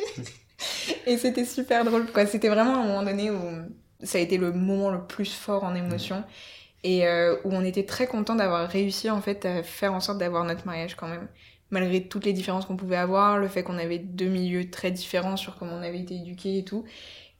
[1.05, 2.25] et c'était super drôle quoi.
[2.25, 3.39] C'était vraiment un moment donné où
[4.03, 6.23] ça a été le moment le plus fort en émotion
[6.83, 10.17] et euh, où on était très content d'avoir réussi en fait à faire en sorte
[10.17, 11.27] d'avoir notre mariage quand même.
[11.69, 15.37] Malgré toutes les différences qu'on pouvait avoir, le fait qu'on avait deux milieux très différents
[15.37, 16.83] sur comment on avait été éduqués et tout.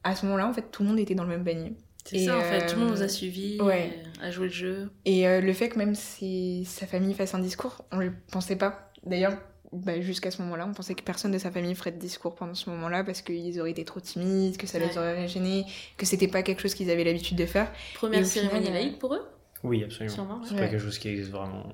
[0.05, 1.73] À ce moment-là, en fait, tout le monde était dans le même panier.
[2.05, 2.65] C'est Et, ça, en fait.
[2.65, 3.91] Tout le monde euh, nous a suivis, ouais.
[4.21, 4.89] euh, a joué le jeu.
[5.05, 8.55] Et euh, le fait que même si sa famille fasse un discours, on le pensait
[8.55, 8.91] pas.
[9.05, 9.33] D'ailleurs,
[9.73, 12.53] bah, jusqu'à ce moment-là, on pensait que personne de sa famille ferait de discours pendant
[12.55, 15.65] ce moment-là parce qu'ils auraient été trop timides, que ça les aurait gênés,
[15.97, 17.71] que c'était pas quelque chose qu'ils avaient l'habitude de faire.
[17.93, 19.25] Première cérémonie final, laïque pour eux?
[19.63, 20.13] Oui, absolument.
[20.15, 20.45] Sûrement, ouais.
[20.45, 20.59] C'est Ouais.
[20.61, 21.71] pas quelque chose qui existe vraiment.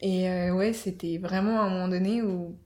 [0.00, 2.58] Et euh, ouais, c'était vraiment un moment donné où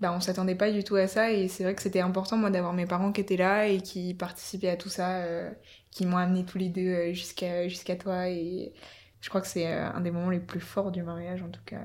[0.00, 1.30] bah, on s'attendait pas du tout à ça.
[1.30, 4.14] Et c'est vrai que c'était important, moi, d'avoir mes parents qui étaient là et qui
[4.14, 5.50] participaient à tout ça, euh,
[5.90, 8.28] qui m'ont amené tous les deux euh, jusqu'à jusqu'à toi.
[8.28, 8.72] Et
[9.20, 11.62] je crois que c'est euh, un des moments les plus forts du mariage, en tout
[11.64, 11.82] cas,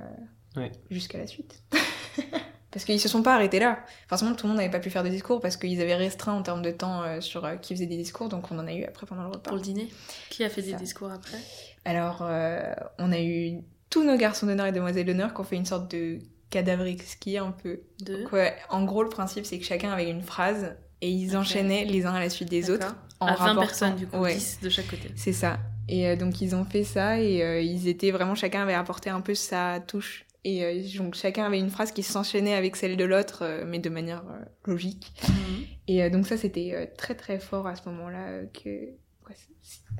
[0.55, 0.71] Ouais.
[0.89, 1.61] jusqu'à la suite.
[2.71, 3.79] Parce qu'ils se sont pas arrêtés là.
[4.09, 6.41] Forcément, tout le monde n'avait pas pu faire de discours parce qu'ils avaient restreint en
[6.41, 8.83] termes de temps euh, sur euh, qui faisait des discours, donc on en a eu
[8.83, 9.47] après pendant le repas.
[9.49, 9.87] Pour le dîner
[10.29, 10.77] Qui a fait des Ça.
[10.77, 11.37] discours après?
[11.85, 15.55] Alors, euh, on a eu tous nos garçons d'honneur et demoiselles d'honneur qui ont fait
[15.55, 17.79] une sorte de cadavre exquis un peu.
[18.01, 21.37] Deux Donc, ouais, en gros, le principe, c'est que chacun avait une phrase et ils
[21.37, 22.93] enchaînaient les uns à la suite des autres.
[23.21, 24.33] En À 20 rapportant- personnes, du coup, Ouais.
[24.35, 25.11] 10 de chaque côté.
[25.15, 25.59] C'est ça.
[25.87, 29.09] Et euh, donc, ils ont fait ça et euh, ils étaient vraiment, chacun avait apporté
[29.09, 30.25] un peu sa touche.
[30.47, 33.79] Et euh, donc, chacun avait une phrase qui s'enchaînait avec celle de l'autre, euh, mais
[33.79, 35.11] de manière euh, logique.
[35.87, 38.27] Et euh, donc, ça, c'était euh, très très fort à ce moment-là.
[38.27, 39.35] euh, que ouais,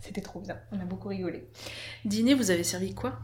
[0.01, 0.58] c'était trop bien.
[0.71, 1.45] On a beaucoup rigolé.
[2.05, 3.17] Dîner, vous avez servi quoi?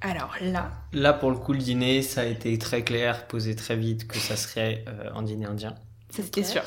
[0.00, 3.76] Alors là, Là, pour le coup, le dîner, ça a été très clair, posé très
[3.76, 5.74] vite que ça serait euh, un dîner indien.
[6.10, 6.62] ça c'était sûr.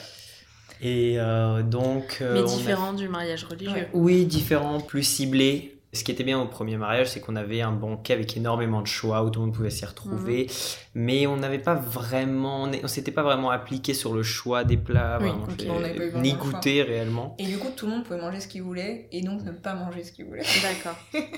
[0.82, 2.20] Et euh, donc.
[2.22, 3.74] euh, Mais a- différent du mariage religieux.
[3.74, 3.90] Ouais.
[3.94, 5.71] Oui, différent, plus ciblé.
[5.94, 8.88] Ce qui était bien au premier mariage, c'est qu'on avait un banquet avec énormément de
[8.88, 10.48] choix où tout le monde pouvait s'y retrouver,
[10.96, 15.20] mais on n'avait pas vraiment, on s'était pas vraiment appliqué sur le choix des plats,
[15.22, 17.36] Oui, vraiment, on ni goûter réellement.
[17.40, 19.74] Et du coup, tout le monde pouvait manger ce qu'il voulait et donc ne pas
[19.74, 20.44] manger ce qu'il voulait.
[20.62, 20.98] D'accord.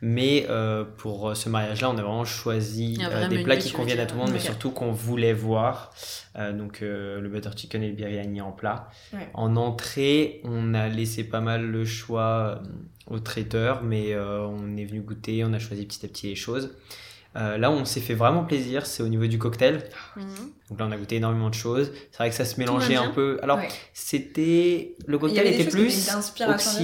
[0.00, 3.72] Mais euh, pour ce mariage-là, on a vraiment choisi a euh, vraiment des plats qui
[3.72, 5.92] conviennent à tout le monde, mais surtout qu'on voulait voir.
[6.36, 8.88] Euh, donc le butter chicken et le biryani en plat.
[9.12, 9.28] Ouais.
[9.34, 12.62] En entrée, on a laissé pas mal le choix
[13.08, 16.70] au traiteur, mais on est venu goûter, on a choisi petit à petit les choses.
[17.36, 19.84] Euh, là on s'est fait vraiment plaisir, c'est au niveau du cocktail.
[20.16, 20.24] Mhm.
[20.70, 21.90] Donc là, on a goûté énormément de choses.
[22.10, 23.38] C'est vrai que ça se mélangeait un peu.
[23.42, 23.68] Alors, Ouais.
[23.94, 24.94] c'était.
[25.06, 26.08] Le cocktail était plus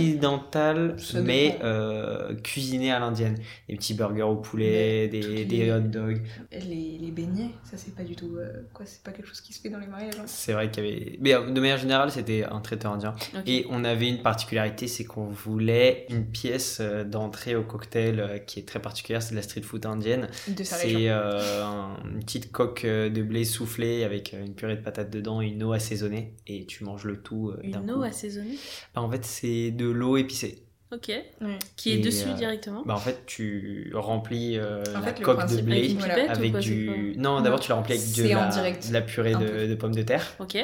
[0.04, 3.36] occidental, mais euh, cuisiné à l'indienne.
[3.68, 6.22] Des petits burgers au poulet, Mais des, les- hot dogs.
[6.52, 8.36] Les, les beignets, ça c'est pas du tout.
[8.38, 10.14] euh, quoi, c'est pas quelque chose qui se fait dans les mariages.
[10.18, 10.24] hein.
[10.26, 11.18] C'est vrai qu'il y avait.
[11.20, 13.14] Mais euh, de manière générale, c'était un traiteur indien.
[13.46, 18.64] Et on avait une particularité, c'est qu'on voulait une pièce d'entrée au cocktail qui est
[18.68, 20.28] très particulière, c'est de la street food indienne.
[20.48, 21.40] De C'est euh,
[22.12, 23.44] une petite coque de blé
[23.82, 26.34] avec euh, une purée de patates dedans et une eau assaisonnée.
[26.46, 28.56] Et tu manges le tout euh, d'un Une eau assaisonnée?
[28.94, 30.64] Bah, en fait, c'est de l'eau épicée.
[30.92, 31.08] Ok.
[31.08, 31.58] Ouais.
[31.76, 32.82] Qui est Et, dessus euh, directement?
[32.86, 35.96] Bah, en fait, tu remplis euh, En la fait, coque de blé
[36.28, 37.14] Avec du.
[37.18, 38.88] Non, d'abord tu la remplis avec de la, direct.
[38.88, 40.34] de la purée de pommes de terre.
[40.38, 40.56] Ok.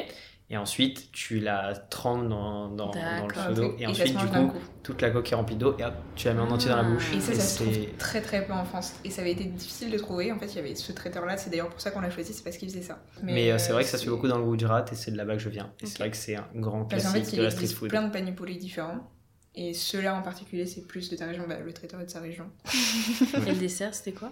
[0.53, 3.75] Et ensuite, tu la trempes dans, dans, dans le seau d'eau.
[3.79, 4.51] Et, ensuite, du coup,
[4.83, 6.81] toute la coque est remplie d'eau et hop, tu la mets en entier dans la
[6.85, 6.89] Ah.
[6.91, 7.09] bouche.
[7.15, 8.91] Et ça, ça se c'est- trouve très très peu en France.
[9.05, 10.29] Et ça avait été difficile de trouver.
[10.33, 11.37] En fait, il y avait ce traiteur-là.
[11.37, 13.01] C'est d'ailleurs pour ça qu'on l'a choisi, c'est parce qu'il faisait ça.
[13.23, 15.11] Mais, euh, c'est vrai que ça se c'est- fait beaucoup dans le Gujarat et c'est
[15.11, 15.71] de là-bas que je viens.
[15.81, 17.67] Et c'est vrai que c'est un grand Parce qu'en classique fait, il de la street
[17.67, 17.89] food.
[17.89, 19.09] plein de paniers différents.
[19.55, 21.45] Et ceux-là en particulier, c'est plus de ta région.
[21.47, 22.45] Bah, le traiteur est de sa région.
[23.47, 24.31] Et le dessert, c'était quoi?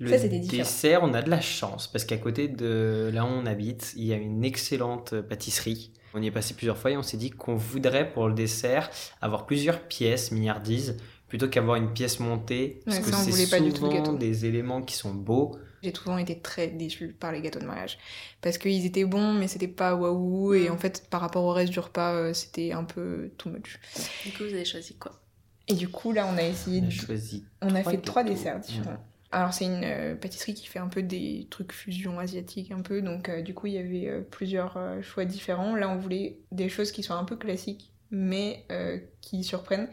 [0.00, 0.62] Le Ça, c'était différent.
[0.62, 4.04] dessert, on a de la chance parce qu'à côté de là où on habite, il
[4.04, 5.92] y a une excellente pâtisserie.
[6.14, 8.90] On y est passé plusieurs fois et on s'est dit qu'on voudrait pour le dessert
[9.20, 10.96] avoir plusieurs pièces milliardises
[11.28, 13.84] plutôt qu'avoir une pièce montée parce Ouais, que ça, on c'est voulait pas du tout
[13.84, 14.16] le souvent gâteau.
[14.16, 15.56] des éléments qui sont beaux.
[15.82, 17.98] J'ai souvent été très déçue par les gâteaux de mariage.
[18.40, 20.54] Parce qu'ils étaient bons, mais c'était pas waouh.
[20.54, 23.78] Et en fait, par rapport au reste du repas, euh, c'était un peu too much.
[24.24, 25.20] Du coup, vous avez choisi quoi?
[25.68, 27.44] Et du coup, là, on a essayé On a de choisi.
[27.62, 29.04] On a fait trois desserts différents.
[29.34, 33.02] Alors c'est une euh, pâtisserie qui fait un peu des trucs fusion asiatique un peu,
[33.02, 35.74] donc euh, du coup il y avait euh, plusieurs euh, choix différents.
[35.74, 39.88] Là on voulait des choses qui soient un peu classiques, mais euh, qui surprennent.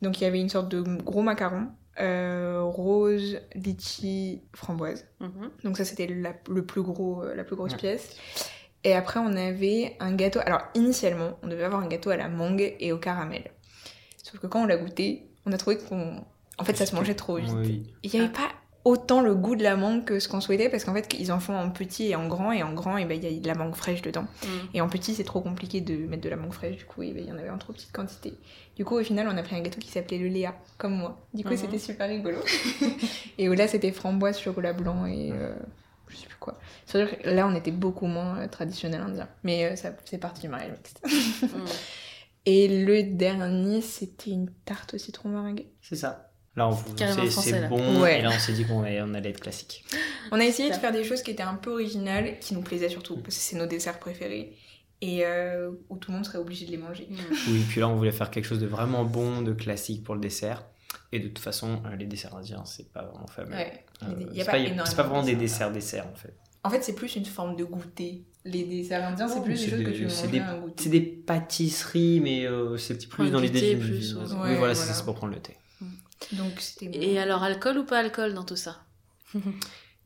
[0.00, 1.66] Donc il y avait une sorte de gros macaron,
[2.00, 5.06] euh, rose, litchi, framboise.
[5.20, 5.50] Mhm.
[5.64, 7.78] Donc ça c'était le plus gros, euh, la plus grosse Ouais.
[7.78, 8.16] pièce.
[8.84, 10.38] Et après on avait un gâteau.
[10.46, 13.50] Alors initialement on devait avoir un gâteau à la mangue et au caramel.
[14.22, 16.24] Sauf que quand on l'a goûté, on a trouvé qu'on.
[16.56, 17.50] En fait, ça se mangeait trop vite.
[17.56, 17.92] Oui.
[18.04, 18.48] Il n'y avait pas
[18.84, 21.40] autant le goût de la mangue que ce qu'on souhaitait parce qu'en fait, ils en
[21.40, 22.52] font en petit et en grand.
[22.52, 24.26] Et en grand, eh ben, il y a de la mangue fraîche dedans.
[24.42, 24.46] Mm.
[24.74, 26.76] Et en petit, c'est trop compliqué de mettre de la mangue fraîche.
[26.76, 28.34] Du coup, ben, il y en avait en trop petite quantité.
[28.76, 31.26] Du coup, au final, on a pris un gâteau qui s'appelait le Léa, comme moi.
[31.32, 31.56] Du coup, Mhm.
[31.56, 32.38] c'était super rigolo.
[33.38, 35.30] et là, c'était framboise, chocolat blanc et.
[35.32, 35.54] euh,
[36.08, 36.58] je sais plus quoi.
[36.86, 39.28] C'est vrai que là, on était beaucoup moins euh, traditionnel indien.
[39.42, 41.00] Mais euh, ça, c'est parti du mariage mixte.
[41.42, 41.46] Mm.
[42.46, 45.64] Et le dernier, c'était une tarte au citron meringue.
[45.80, 46.30] C'est ça.
[46.56, 46.76] Là, on
[47.30, 48.00] c'est- bon.
[48.00, 48.20] Ouais.
[48.20, 49.84] Et là, on s'est dit qu'on allait, on allait être classique.
[50.30, 52.88] On a essayé de faire des choses qui étaient un peu originales, qui nous plaisaient
[52.88, 54.56] surtout, parce que c'est nos desserts préférés.
[55.00, 57.08] Et euh, où tout le monde serait obligé de les manger.
[57.10, 57.16] Mm.
[57.48, 60.20] Oui, puis là, on voulait faire quelque chose de vraiment bon, de classique pour le
[60.20, 60.64] dessert.
[61.12, 63.50] Et de toute façon, euh, les desserts indiens, c'est pas vraiment fameux.
[63.54, 63.84] Ouais.
[64.02, 65.72] Euh, Il y a c'est pas pas, énormément c'est pas vraiment de des desserts.
[65.72, 66.34] desserts desserts en fait.
[66.62, 68.22] En fait, c'est plus une forme de goûter.
[68.46, 70.82] Les desserts indiens, c'est plus des choses que tu c'est manges des, un goûter.
[70.84, 73.88] c'est des pâtisseries, mais euh, c'est petit plus dans l'idée d'une- ouais.
[73.90, 74.94] Oui, Ouais, voilà, c'est voilà.
[74.94, 75.56] c'est pour prendre le thé.
[76.32, 76.52] Donc.
[76.80, 78.82] Et alors, alcool ou pas alcool dans tout ça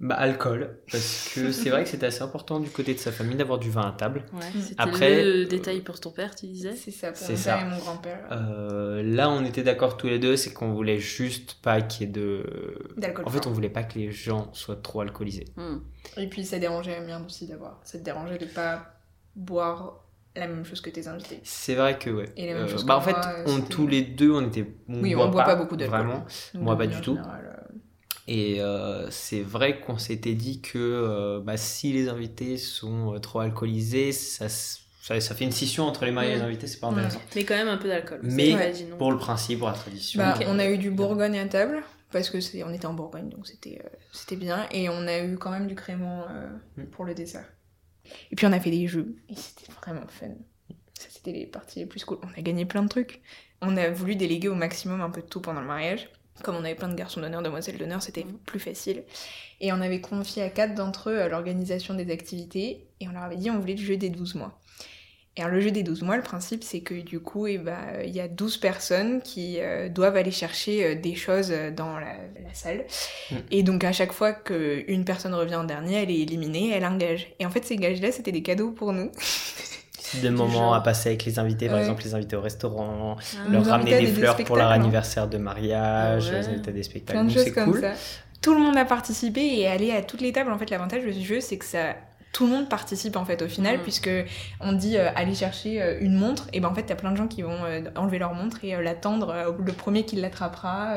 [0.00, 3.36] Bah, alcool, parce que c'est vrai que c'était assez important du côté de sa famille
[3.36, 4.24] d'avoir du vin à table.
[4.32, 7.32] Ouais, c'était Après, le euh, détail pour ton père, tu disais C'est ça, pour C'est
[7.32, 7.56] mon ça.
[7.56, 8.28] père et mon grand-père.
[8.30, 12.10] Euh, là, on était d'accord tous les deux, c'est qu'on voulait juste pas qu'il y
[12.10, 12.92] ait de.
[12.96, 15.46] D'alcool En fait, on voulait pas que les gens soient trop alcoolisés.
[15.56, 15.78] Mm.
[16.18, 17.80] Et puis ça dérangeait merde aussi d'avoir.
[17.82, 18.94] Ça te dérangeait de pas
[19.34, 20.04] boire
[20.38, 21.40] la même chose que tes invités.
[21.42, 22.28] C'est vrai que, ouais.
[22.36, 24.46] Et la même Euh, chose bah, que en fait, moi, on, tous les deux, on
[24.46, 24.66] était.
[24.88, 25.98] On Oui, boit on boit pas beaucoup d'alcool.
[26.00, 26.24] Vraiment.
[26.54, 27.16] Donc, Moi, de pas du tout.
[27.18, 27.52] euh,
[28.26, 33.18] Et euh, c'est vrai qu'on s'était dit que euh, bah, si les invités sont euh,
[33.20, 36.46] trop alcoolisés, ça, ça, ça fait une scission entre les mariés et les Ouais.
[36.46, 36.94] invités, c'est pas Ouais.
[36.94, 37.20] intéressant.
[37.34, 38.20] Mais quand même un peu d'alcool.
[38.22, 38.54] Mais.
[38.98, 40.20] Pour le principe, pour la tradition.
[40.20, 40.34] Bah.
[40.46, 43.46] On a eu du Bourgogne à table, parce que c'est, on était en Bourgogne, donc
[43.46, 44.66] c'était, euh, c'était bien.
[44.72, 46.84] Et on a eu quand même du crément euh, Mm.
[46.90, 47.46] pour le dessert.
[48.30, 50.28] Et puis on a fait des jeux, et c'était vraiment fun.
[50.94, 52.18] Ça, c'était les parties les plus cool.
[52.24, 53.20] On a gagné plein de trucs.
[53.62, 56.08] On a voulu déléguer au maximum un peu de tout pendant le mariage.
[56.42, 58.38] Comme on avait plein de garçons d'honneur, demoiselles d'honneur, c'était Mhm.
[58.46, 59.02] plus facile.
[59.60, 63.36] Et on avait confié à quatre d'entre eux l'organisation des activités, et on leur avait
[63.36, 64.58] dit on voulait le jeu des 12 mois.
[65.38, 67.78] Et alors, le jeu des 12 mois, le principe, c'est que du coup, eh ben,
[68.04, 71.94] il y a 12 personnes qui euh, doivent aller chercher euh, des choses euh, dans
[71.96, 72.06] la,
[72.42, 72.84] la salle.
[73.30, 73.34] Mm.
[73.52, 77.28] Et donc, à chaque fois qu'une personne revient en dernier, elle est éliminée, elle engage.
[77.38, 79.12] Et en fait, ces gages-là, c'était des cadeaux pour nous.
[80.22, 81.82] Des moments à passer avec les invités, par Ouais.
[81.82, 83.48] exemple les invités au restaurant, Ah.
[83.50, 84.74] leur ramener des fleurs pour leur hein.
[84.74, 86.40] anniversaire de mariage, ouais.
[86.40, 87.18] les inviter à des spectacles.
[87.20, 87.80] Plein de c'est comme cool.
[87.82, 87.92] ça.
[88.40, 90.50] Tout le monde a participé et aller à toutes les tables.
[90.50, 91.94] En fait, l'avantage de ce jeu, c'est que ça.
[92.32, 93.82] Tout le monde participe en fait au final, Mm.
[93.82, 94.10] puisque
[94.60, 97.16] on dit euh, aller chercher euh, une montre, et ben en fait t'as plein de
[97.16, 100.94] gens qui vont euh, enlever leur montre et l'attendre, le premier qui l'attrapera.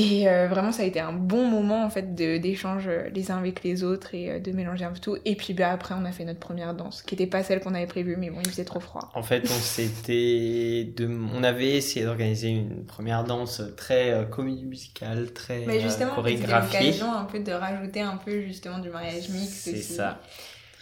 [0.00, 3.30] Et euh, vraiment ça a été un bon moment en fait de- d'échange euh, les
[3.32, 5.16] uns avec les autres et euh, de mélanger un peu tout.
[5.24, 7.74] Et puis bah, après on a fait notre première danse, qui était pas celle qu'on
[7.74, 9.10] avait prévue, mais bon il faisait trop froid.
[9.14, 11.08] En fait, on s'était, de...
[11.34, 16.10] on avait essayé d'organiser une première danse très euh, comédie musicale, très Mais euh, justement,
[16.10, 16.80] c'était chorégraphiée.
[16.80, 19.52] l'occasion un peu de rajouter un peu justement du mariage mixte.
[19.64, 20.20] C'est ça.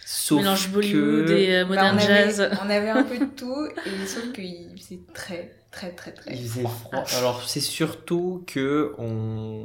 [0.04, 1.32] Sauf Mélange Bollywood que...
[1.32, 2.50] et euh, Bah, on, avait, jazz.
[2.64, 6.38] on avait un peu de tout, et sauf qu'il faisait très, très, très, très Il
[6.48, 7.04] faisait froid.
[7.04, 7.04] froid.
[7.18, 9.64] Alors c'est surtout que on...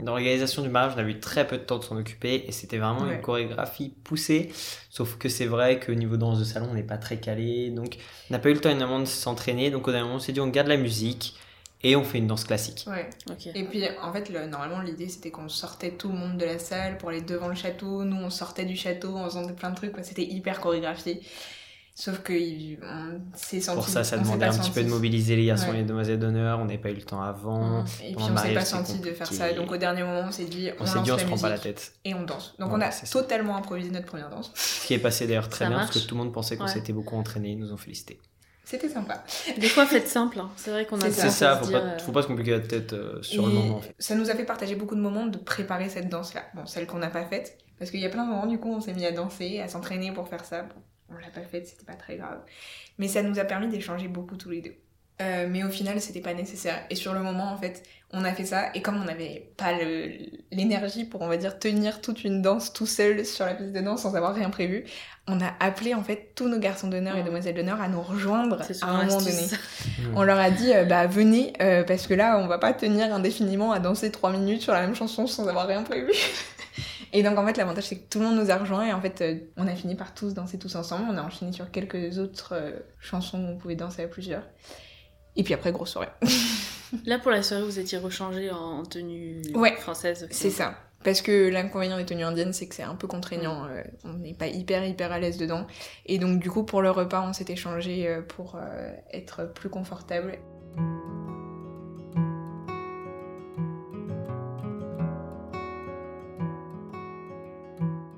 [0.00, 2.52] dans l'organisation du mariage, on a eu très peu de temps de s'en occuper et
[2.52, 3.14] c'était vraiment Ouais.
[3.16, 4.50] une chorégraphie poussée.
[4.90, 7.96] Sauf que c'est vrai qu'au niveau danse de salon, on n'est pas très calé, donc
[8.30, 9.70] on n'a pas eu le temps énormément de s'entraîner.
[9.70, 11.34] Donc au dernier moment, on s'est dit on garde la musique
[11.84, 12.84] et on fait une danse classique.
[12.86, 13.10] Ouais.
[13.28, 13.48] Ok.
[13.54, 16.60] Et puis, en fait, le- normalement, l'idée, c'était qu'on sortait tout le monde de la
[16.60, 18.04] salle pour aller devant le château.
[18.04, 19.92] Nous, on sortait du château en faisant plein de trucs.
[19.92, 20.04] quoi.
[20.04, 21.22] C'était hyper chorégraphié.
[21.94, 22.32] Sauf que
[23.34, 23.76] s'est senti...
[23.76, 25.74] Pour ça, ça demandait un petit peu de mobiliser les garçons Ouais.
[25.74, 26.58] et les demoiselles d'honneur.
[26.58, 27.82] On n'avait pas eu le temps avant.
[27.82, 27.84] Mm.
[28.02, 29.52] Et puis, Pendant on le s'est mariage, pas senti de faire ça.
[29.52, 31.36] Donc, au dernier moment, on s'est dit, on, On s'est dit on la se prend
[31.38, 31.92] pas la tête.
[32.04, 32.54] Et on danse.
[32.58, 34.52] Donc, Voilà, on a totalement improvisé notre première danse.
[34.54, 36.64] Ce qui est passé d'ailleurs très Ça bien parce que tout le monde pensait qu'on
[36.64, 36.70] Ouais.
[36.70, 37.50] s'était beaucoup entraîné.
[37.50, 38.18] Ils nous ont félicité.
[38.64, 39.22] C'était sympa.
[39.58, 40.38] Des fois, faites simple.
[40.40, 40.48] hein.
[40.56, 42.52] C'est vrai qu'on a C'est ça, faut se pas, dire, euh, faut pas se compliquer
[42.52, 43.76] la tête euh, sur le moment.
[43.76, 43.94] En fait.
[43.98, 46.42] Ça nous a fait partager beaucoup de moments de préparer cette danse-là.
[46.54, 47.58] Bon, celle qu'on n'a pas faite.
[47.78, 49.68] Parce qu'il y a plein de moments, du coup, on s'est mis à danser, à
[49.68, 50.64] s'entraîner pour faire ça.
[51.16, 52.40] On l'a pas faite, c'était pas très grave.
[52.98, 54.74] Mais ça nous a permis d'échanger beaucoup tous les deux.
[55.20, 56.84] Euh, mais au final, c'était pas nécessaire.
[56.90, 58.70] Et sur le moment, en fait, on a fait ça.
[58.74, 59.72] Et comme on n'avait pas
[60.50, 63.80] l'énergie pour, on va dire, tenir toute une danse tout seul sur la piste de
[63.80, 64.84] danse sans avoir rien prévu,
[65.28, 68.60] on a appelé, en fait, tous nos garçons d'honneur et demoiselles d'honneur à nous rejoindre
[68.80, 69.46] à un moment donné.
[70.16, 73.14] On leur a dit, euh, bah venez, euh, parce que là, on va pas tenir
[73.14, 76.10] indéfiniment à danser trois minutes sur la même chanson sans avoir rien prévu.
[77.12, 79.00] Et donc, en fait, l'avantage, c'est que tout le monde nous a rejoints et en
[79.00, 81.04] fait, euh, on a fini par tous danser tous ensemble.
[81.10, 84.44] On a enchaîné sur quelques autres euh, chansons où on pouvait danser à plusieurs.
[85.36, 86.08] Et puis après, grosse soirée.
[87.06, 89.74] Là, pour la soirée, vous étiez rechangé en tenue Ouais.
[89.76, 90.28] française.
[90.30, 90.74] c'est ça.
[91.04, 93.64] Parce que l'inconvénient des tenues indiennes, c'est que c'est un peu contraignant.
[93.66, 95.66] euh, on n'est pas hyper, hyper à l'aise dedans.
[96.06, 99.68] Et donc, du coup, pour le repas, on s'était changé euh, pour euh, être plus
[99.68, 100.38] confortable.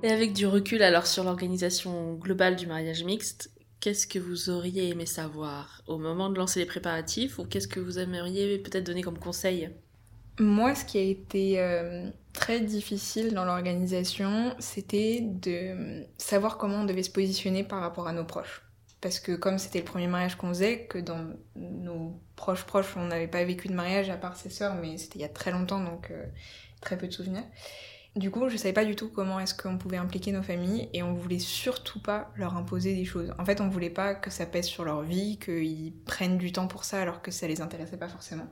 [0.05, 3.51] Et avec du recul alors sur l'organisation globale du mariage mixte,
[3.81, 7.81] qu'est-ce que vous auriez aimé savoir au moment de lancer les préparatifs ou qu'est-ce que
[7.81, 9.71] vous aimeriez peut-être donner comme conseil?
[10.39, 16.85] Moi, ce qui a été euh, très difficile dans l'organisation, c'était de savoir comment on
[16.85, 18.61] devait se positionner par rapport à nos proches.
[19.01, 23.07] Parce que comme c'était le premier mariage qu'on faisait, que dans nos proches proches, on
[23.07, 25.51] n'avait pas vécu de mariage à part ses sœurs, mais c'était il y a très
[25.51, 26.27] longtemps, donc euh,
[26.83, 27.45] très peu de souvenirs.
[28.17, 31.03] Du coup, je savais pas du tout comment est-ce qu'on pouvait impliquer nos familles et
[31.03, 33.35] on voulait surtout pas leur imposer des choses.
[33.41, 36.69] En fait, on voulait pas que ça pèse sur leur vie, qu'ils prennent du temps
[36.69, 38.47] pour ça alors que ça les intéressait pas forcément.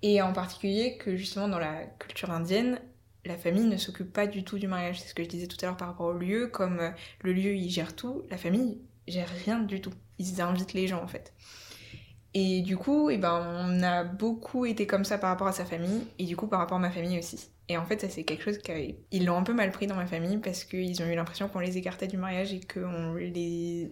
[0.00, 2.80] Et en particulier que justement dans la culture indienne,
[3.26, 5.00] la famille ne s'occupe pas du tout du mariage.
[5.00, 6.90] C'est ce que je disais tout à l'heure par rapport au lieu, comme euh,
[7.20, 9.92] le lieu il gère tout, la famille gère rien du tout.
[10.18, 11.34] Ils invitent les gens en fait.
[12.32, 15.66] Et du coup, eh ben, on a beaucoup été comme ça par rapport à sa
[15.66, 17.50] famille et du coup par rapport à ma famille aussi.
[17.68, 20.06] Et en fait, ça c'est quelque chose qu'ils l'ont un peu mal pris dans ma
[20.06, 23.90] famille parce qu'ils ont eu l'impression qu'on les écartait du mariage et qu'on les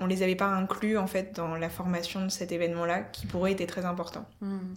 [0.00, 3.46] on les avait pas inclus en fait dans la formation de cet événement-là qui pour
[3.46, 4.26] eux était très important.
[4.40, 4.74] Hmm.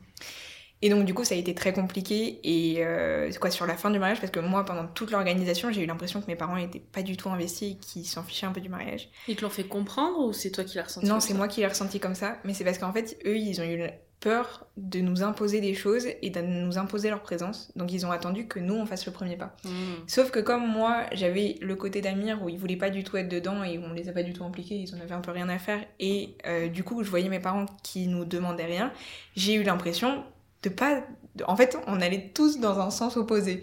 [0.82, 3.92] Et donc du coup ça a été très compliqué et euh, quoi sur la fin
[3.92, 6.80] du mariage parce que moi pendant toute l'organisation j'ai eu l'impression que mes parents n'étaient
[6.80, 9.10] pas du tout investis et qu'ils s'en fichaient un peu du mariage.
[9.28, 11.62] Ils te l'ont fait comprendre ou c'est toi qui l'as ressenti Non c'est moi qui
[11.62, 13.90] l'ai ressenti comme ça mais c'est parce qu'en fait eux ils ont eu
[14.20, 18.12] peur de nous imposer des choses et de nous imposer leur présence donc ils ont
[18.12, 19.56] attendu que nous on fasse le premier pas.
[19.64, 20.04] Hmm.
[20.08, 23.30] Sauf que comme moi, j'avais le côté d'Amir où ils voulaient pas du tout être
[23.30, 25.50] dedans et on les a pas du tout impliqués, ils en avaient un peu rien
[25.50, 25.80] à faire.
[26.00, 28.92] Et euh, du coup, je voyais mes parents qui nous demandaient rien.
[29.36, 30.24] J'ai eu l'impression
[30.64, 31.02] de pas...
[31.48, 33.62] En fait, on allait tous dans un sens opposé.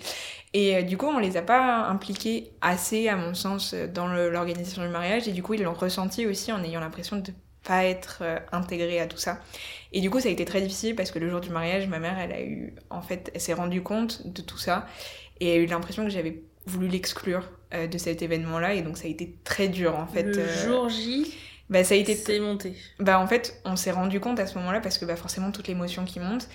[0.54, 4.82] Et euh, du coup, on les a pas impliqués assez, à mon sens, dans l'organisation
[4.82, 5.28] du mariage.
[5.28, 7.32] Et du coup, ils l'ont ressenti aussi en ayant l'impression de
[7.66, 9.40] pas être euh, intégrés à tout ça.
[9.92, 11.98] Et du coup, ça a été très difficile parce que le jour du mariage, ma
[11.98, 12.74] mère, elle a eu...
[12.90, 14.86] En fait, elle s'est rendue compte de tout ça.
[15.40, 18.74] Et a eu l'impression que j'avais voulu l'exclure euh, de cet événement-là.
[18.74, 20.22] Et donc, ça a été très dur, en fait.
[20.22, 21.34] le euh, jour J,
[21.68, 22.74] bah, ça a été c'est monté.
[23.00, 25.68] bah en fait, on s'est rendu compte à ce moment-là parce que bah, forcément toute
[25.68, 26.48] l'émotion qui monte.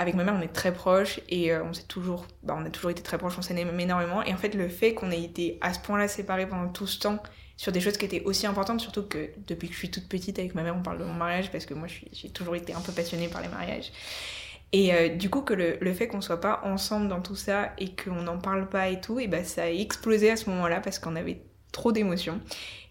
[0.00, 2.70] Avec ma mère, on est très proches et euh, on s'est toujours, bah, on a
[2.70, 4.22] toujours été très proches, on s'aime énormément.
[4.22, 6.98] Et en fait, le fait qu'on ait été à ce point-là séparés pendant tout ce
[6.98, 7.22] temps
[7.58, 10.38] sur des choses qui étaient aussi importantes, surtout que depuis que je suis toute petite
[10.38, 12.80] avec ma mère, on parle de mon mariage parce que moi, j'ai toujours été un
[12.80, 13.92] peu passionnée par les mariages.
[14.72, 17.74] Et euh, du coup, que le, le fait qu'on soit pas ensemble dans tout ça
[17.76, 20.80] et qu'on n'en parle pas et tout, et bah, ça a explosé à ce moment-là
[20.80, 21.42] parce qu'on avait
[21.72, 22.40] trop d'émotions.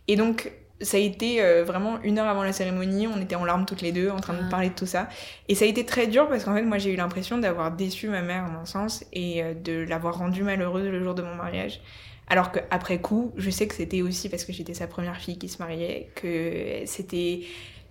[0.07, 0.51] Et donc,
[0.81, 3.81] ça a été euh, vraiment une heure avant la cérémonie, on était en larmes toutes
[3.81, 4.49] les deux en train de Ah.
[4.49, 5.09] parler de tout ça.
[5.47, 8.07] Et ça a été très dur parce qu'en fait, moi j'ai eu l'impression d'avoir déçu
[8.07, 11.35] ma mère, à mon sens, et euh, de l'avoir rendue malheureuse le jour de mon
[11.35, 11.81] mariage.
[12.27, 15.49] Alors qu'après coup, je sais que c'était aussi parce que j'étais sa première fille qui
[15.49, 17.41] se mariait, que c'était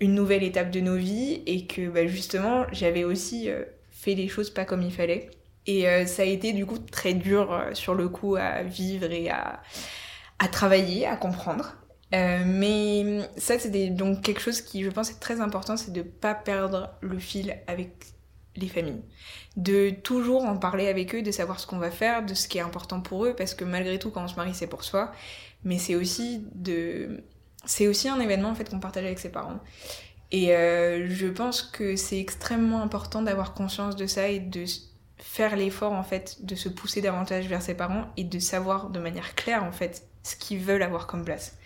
[0.01, 4.29] une nouvelle étape de nos vies et que bah, justement j'avais aussi euh, fait les
[4.29, 5.29] choses pas comme il fallait.
[5.67, 9.61] Et ça a été du coup très dur sur le coup à vivre et à,
[10.39, 11.75] à travailler, à comprendre.
[12.15, 16.03] Euh, mais ça, c'était donc quelque chose qui, je pense, est très important, c'est de
[16.03, 17.93] pas perdre le fil avec
[18.57, 19.03] les familles.
[19.57, 22.59] De toujours en parler avec eux, de savoir ce qu'on va faire, de ce qui
[22.59, 25.13] est important pour eux, parce que malgré tout, quand on se marie, c'est pour soi.
[25.65, 27.23] Mais c'est aussi de...
[27.65, 29.59] C'est aussi un événement, en fait, qu'on partage avec ses parents.
[30.31, 34.65] Et euh, je pense que c'est extrêmement important d'avoir conscience de ça et de
[35.19, 39.01] faire l'effort, en fait, de se pousser davantage vers ses parents et de savoir de
[39.01, 41.58] manière claire, en fait, ce qu'ils veulent avoir comme place.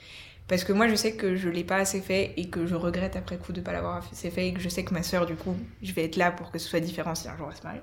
[0.48, 3.16] Parce que moi, je sais que je l'ai pas assez fait et que je regrette
[3.16, 5.34] après coup de pas l'avoir assez fait et que je sais que ma sœur, du
[5.34, 7.62] coup, je vais être là pour que ce soit différent si un jour elle se
[7.62, 7.80] marie.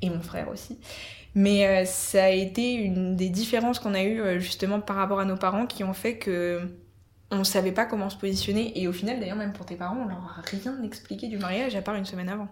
[0.00, 0.78] Et mon frère aussi.
[1.34, 5.20] Mais euh, ça a été une des différences qu'on a eues euh, justement par rapport
[5.20, 6.60] à nos parents qui ont fait que
[7.30, 8.78] on savait pas comment se positionner.
[8.80, 11.74] Et au final, d'ailleurs, même pour tes parents, on leur a rien expliqué du mariage
[11.74, 12.48] à part une semaine avant.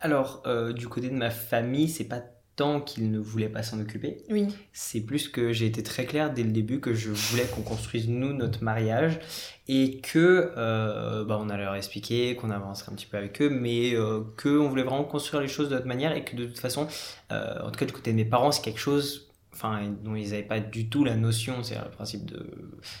[0.00, 2.22] Alors, euh, du côté de ma famille, c'est pas
[2.56, 4.48] tant qu'ils ne voulaient pas s'en occuper, Oui.
[4.72, 8.08] c'est plus que j'ai été très clair dès le début que je voulais qu'on construise
[8.08, 9.20] nous notre mariage
[9.68, 13.50] et que euh, bah, on allait leur expliquer qu'on avancerait un petit peu avec eux,
[13.50, 16.46] mais euh, que on voulait vraiment construire les choses de notre manière et que de
[16.46, 16.86] toute façon,
[17.30, 19.26] euh, en tout cas du côté de mes parents, c'est quelque chose
[19.56, 22.46] enfin dont ils n'avaient pas du tout la notion, c'est le principe de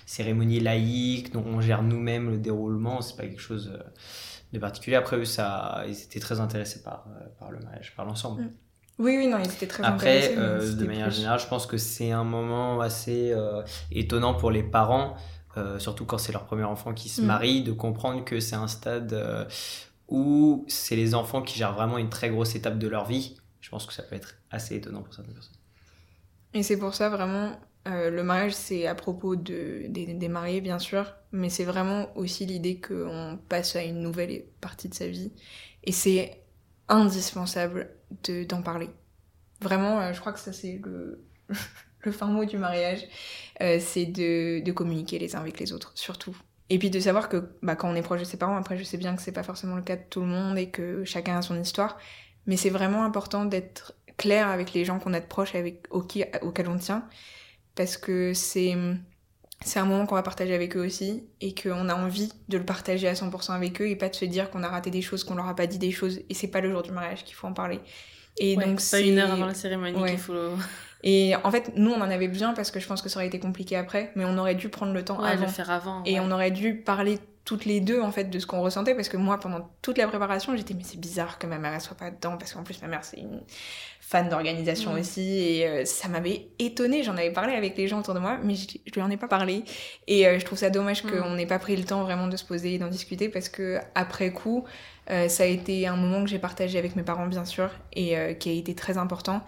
[0.06, 3.82] cérémonie laïque, dont on gère nous-mêmes le déroulement, c'est pas quelque chose euh,
[4.52, 4.96] de particulier.
[4.96, 8.42] Après eux, ça, ils étaient très intéressés par, euh, par le mariage, par l'ensemble.
[8.42, 8.50] Mm.
[8.98, 11.76] Oui, oui, non, ils étaient très Après, euh, de manière plus- générale, je pense que
[11.76, 15.16] c'est un moment assez euh, étonnant pour les parents,
[15.58, 17.26] euh, surtout quand c'est leur premier enfant qui se Mm.
[17.26, 19.14] marie, de comprendre que c'est un stade
[20.08, 23.36] où c'est les enfants qui gèrent vraiment une très grosse étape de leur vie.
[23.60, 25.56] Je pense que ça peut être assez étonnant pour certaines personnes.
[26.54, 27.52] Et c'est pour ça vraiment,
[27.84, 32.46] le mariage c'est à propos de, des, des mariés bien sûr, mais c'est vraiment aussi
[32.46, 35.32] l'idée qu'on passe à une nouvelle partie de sa vie.
[35.84, 36.42] Et c'est
[36.88, 37.90] indispensable
[38.24, 38.90] de- d'en parler.
[39.60, 41.24] Vraiment, euh, je crois que ça c'est le,
[42.00, 43.00] le fin mot du mariage,
[43.62, 46.36] euh, c'est de, de communiquer les uns avec les autres, surtout.
[46.68, 48.84] Et puis de savoir que bah, quand on est proche de ses parents, après je
[48.84, 51.38] sais bien que c'est pas forcément le cas de tout le monde et que chacun
[51.38, 51.98] a son histoire,
[52.46, 55.86] mais c'est vraiment important d'être clair avec les gens qu'on a de proches et avec,
[55.90, 57.08] auxquels, auxquels on tient,
[57.74, 58.76] parce que c'est
[59.64, 62.64] c'est un moment qu'on va partager avec eux aussi et qu'on a envie de le
[62.64, 65.24] partager à 100% avec eux et pas de se dire qu'on a raté des choses,
[65.24, 67.34] qu'on leur a pas dit des choses et c'est pas le jour du mariage qu'il
[67.34, 67.80] faut en parler.
[68.38, 70.10] Et Ouais, donc c'est pas une heure avant la cérémonie Ouais.
[70.10, 70.34] qu'il faut.
[71.02, 73.26] Et en fait, nous on en avait besoin parce que je pense que ça aurait
[73.28, 75.46] été compliqué après, mais on aurait dû prendre le temps Ouais, avant.
[75.46, 76.02] le faire avant.
[76.04, 79.08] Et on aurait dû parler toutes les deux en fait de ce qu'on ressentait parce
[79.08, 81.96] que moi pendant toute la préparation j'étais mais c'est bizarre que ma mère elle soit
[81.96, 83.40] pas dedans parce qu'en plus ma mère c'est une
[84.08, 84.98] fan d'organisation Mm.
[85.00, 88.38] aussi et euh, ça m'avait étonnée j'en avais parlé avec les gens autour de moi
[88.44, 89.64] mais je, je lui en ai pas parlé
[90.06, 91.10] et euh, je trouve ça dommage Mm.
[91.10, 93.78] qu'on n'ait pas pris le temps vraiment de se poser et d'en discuter parce que
[93.96, 94.64] après coup
[95.10, 98.14] euh, ça a été un moment que j'ai partagé avec mes parents bien sûr et
[98.38, 99.44] qui a été très important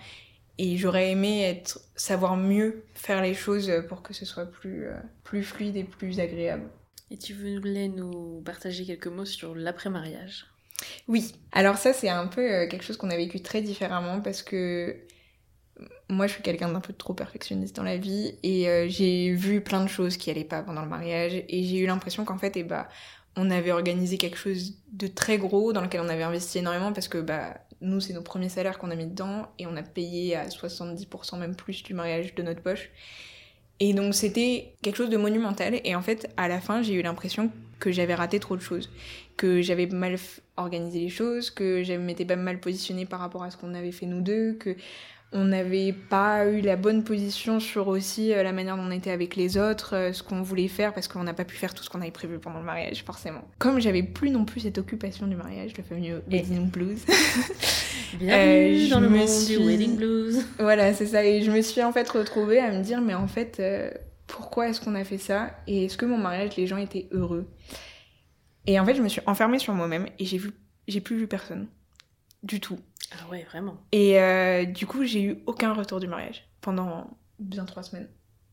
[0.58, 4.86] et j'aurais aimé être savoir mieux faire les choses pour que ce soit plus
[5.22, 6.64] plus fluide et plus agréable
[7.10, 10.46] Et tu voulais nous partager quelques mots sur l'après-mariage?
[11.08, 14.42] Oui, alors ça c'est un peu euh, quelque chose qu'on a vécu très différemment parce
[14.42, 14.96] que
[16.08, 19.60] moi je suis quelqu'un d'un peu trop perfectionniste dans la vie et euh, j'ai vu
[19.60, 22.56] plein de choses qui allaient pas pendant le mariage et j'ai eu l'impression qu'en fait
[22.56, 22.88] eh bah,
[23.36, 27.08] on avait organisé quelque chose de très gros dans lequel on avait investi énormément parce
[27.08, 30.34] que bah, nous c'est nos premiers salaires qu'on a mis dedans et on a payé
[30.34, 32.90] à 70% même plus du mariage de notre poche.
[33.80, 37.02] Et donc c'était quelque chose de monumental et en fait à la fin j'ai eu
[37.02, 38.90] l'impression que j'avais raté trop de choses
[39.36, 40.16] que j'avais mal
[40.58, 43.92] organisé les choses, que je m'étais pas mal positionnée par rapport à ce qu'on avait
[43.92, 44.76] fait nous deux, que
[45.30, 49.10] on n'avait pas eu la bonne position sur aussi euh, la manière dont on était
[49.10, 51.84] avec les autres, euh, ce qu'on voulait faire, parce qu'on n'a pas pu faire tout
[51.84, 53.42] ce qu'on avait prévu pendant le mariage, forcément.
[53.58, 57.04] Comme j'avais plus non plus cette occupation du mariage, le fameux wedding blues,
[58.18, 60.44] Bienvenue je dans le me monde suis- du wedding blues.
[60.58, 61.22] voilà, c'est ça.
[61.24, 63.90] Et je me suis en fait retrouvée à me dire, mais en fait, euh,
[64.26, 65.50] pourquoi est-ce qu'on a fait ça?
[65.66, 67.46] Et est-ce que mon mariage, les gens étaient heureux?
[68.66, 70.52] Et en fait, je me suis enfermée sur moi-même et j'ai vu,
[70.86, 71.68] j'ai plus vu personne
[72.42, 72.78] du tout.
[73.12, 73.76] Ah ouais, vraiment.
[73.92, 78.08] Et euh, du coup, j'ai eu aucun retour du mariage pendant bien trois semaines.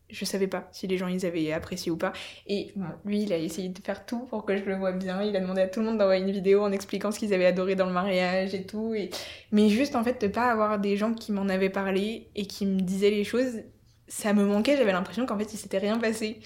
[0.10, 2.14] Je savais pas si les gens ils avaient apprécié ou pas.
[2.46, 5.24] Et bon, lui, il a essayé de faire tout pour que je le vois bien.
[5.24, 7.48] Il a demandé à tout le monde d'envoyer une vidéo en expliquant ce qu'ils avaient
[7.48, 8.94] adoré dans le mariage et tout.
[8.94, 9.10] Et...
[9.52, 12.68] Mais juste en fait, de pas avoir des gens qui m'en avaient parlé et qui
[12.68, 13.62] me disaient les choses,
[14.08, 14.78] ça me manquait.
[14.78, 16.40] J'avais l'impression qu'en fait, il s'était rien passé.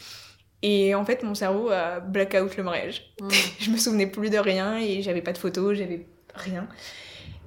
[0.61, 3.29] Et en fait, mon cerveau a blackout le mariage Mm.
[3.59, 6.05] je me souvenais plus de rien et j'avais pas de photos, j'avais
[6.35, 6.67] rien.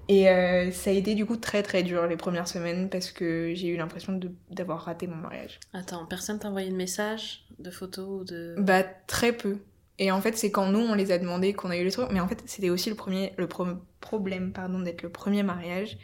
[0.09, 3.53] Et euh, ça a été du coup très très dur les premières semaines parce que
[3.55, 4.19] j'ai eu l'impression
[4.51, 5.61] d'avoir raté mon mariage.
[5.73, 8.55] Attends, personne t'a envoyé de message, de photos ou de.
[8.59, 9.59] Bah très peu.
[9.99, 12.11] Et en fait c'est quand nous on les a demandé qu'on a eu les trucs.
[12.11, 13.67] Mais en fait c'était aussi le premier le pro-
[14.01, 15.97] problème pardon d'être le premier mariage,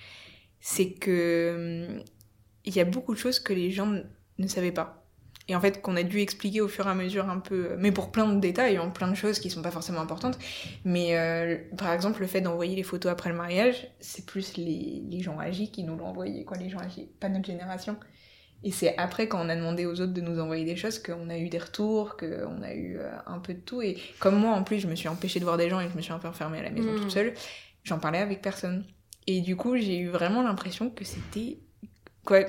[0.61, 2.03] c'est que hum,
[2.65, 3.93] il y a beaucoup de choses que les gens
[4.39, 5.08] ne savaient pas.
[5.49, 7.91] Et en fait, qu'on a dû expliquer au fur et à mesure un peu, mais
[7.91, 10.39] pour plein de détails, en plein de choses qui sont pas forcément importantes.
[10.85, 15.03] Mais euh, par exemple, le fait d'envoyer les photos après le mariage, c'est plus les,
[15.09, 17.97] les gens âgés qui nous l'ont envoyé, quoi, les gens âgés, pas notre génération.
[18.65, 21.31] Et c'est après, quand on a demandé aux autres de nous envoyer des choses, qu'on
[21.31, 23.81] a eu des retours, qu'on a eu euh, un peu de tout.
[23.83, 25.97] Et comme moi, en plus, je me suis empêchée de voir des gens et je
[25.97, 27.35] me suis un peu enfermée à la maison toute seule,
[27.85, 28.85] j'en parlais avec personne.
[29.27, 31.59] Et du coup, j'ai eu vraiment l'impression que c'était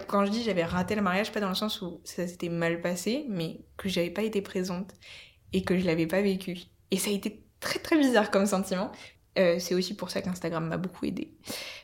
[0.08, 2.82] Quand je dis j'avais raté le mariage, pas dans le sens où ça s'était mal
[2.82, 4.94] passé, mais que j'avais pas été présente
[5.54, 6.58] et que je l'avais pas vécu.
[6.92, 8.92] Et ça a été très très bizarre comme sentiment.
[9.38, 11.34] Euh, c'est aussi pour ça qu'Instagram m'a beaucoup aidé.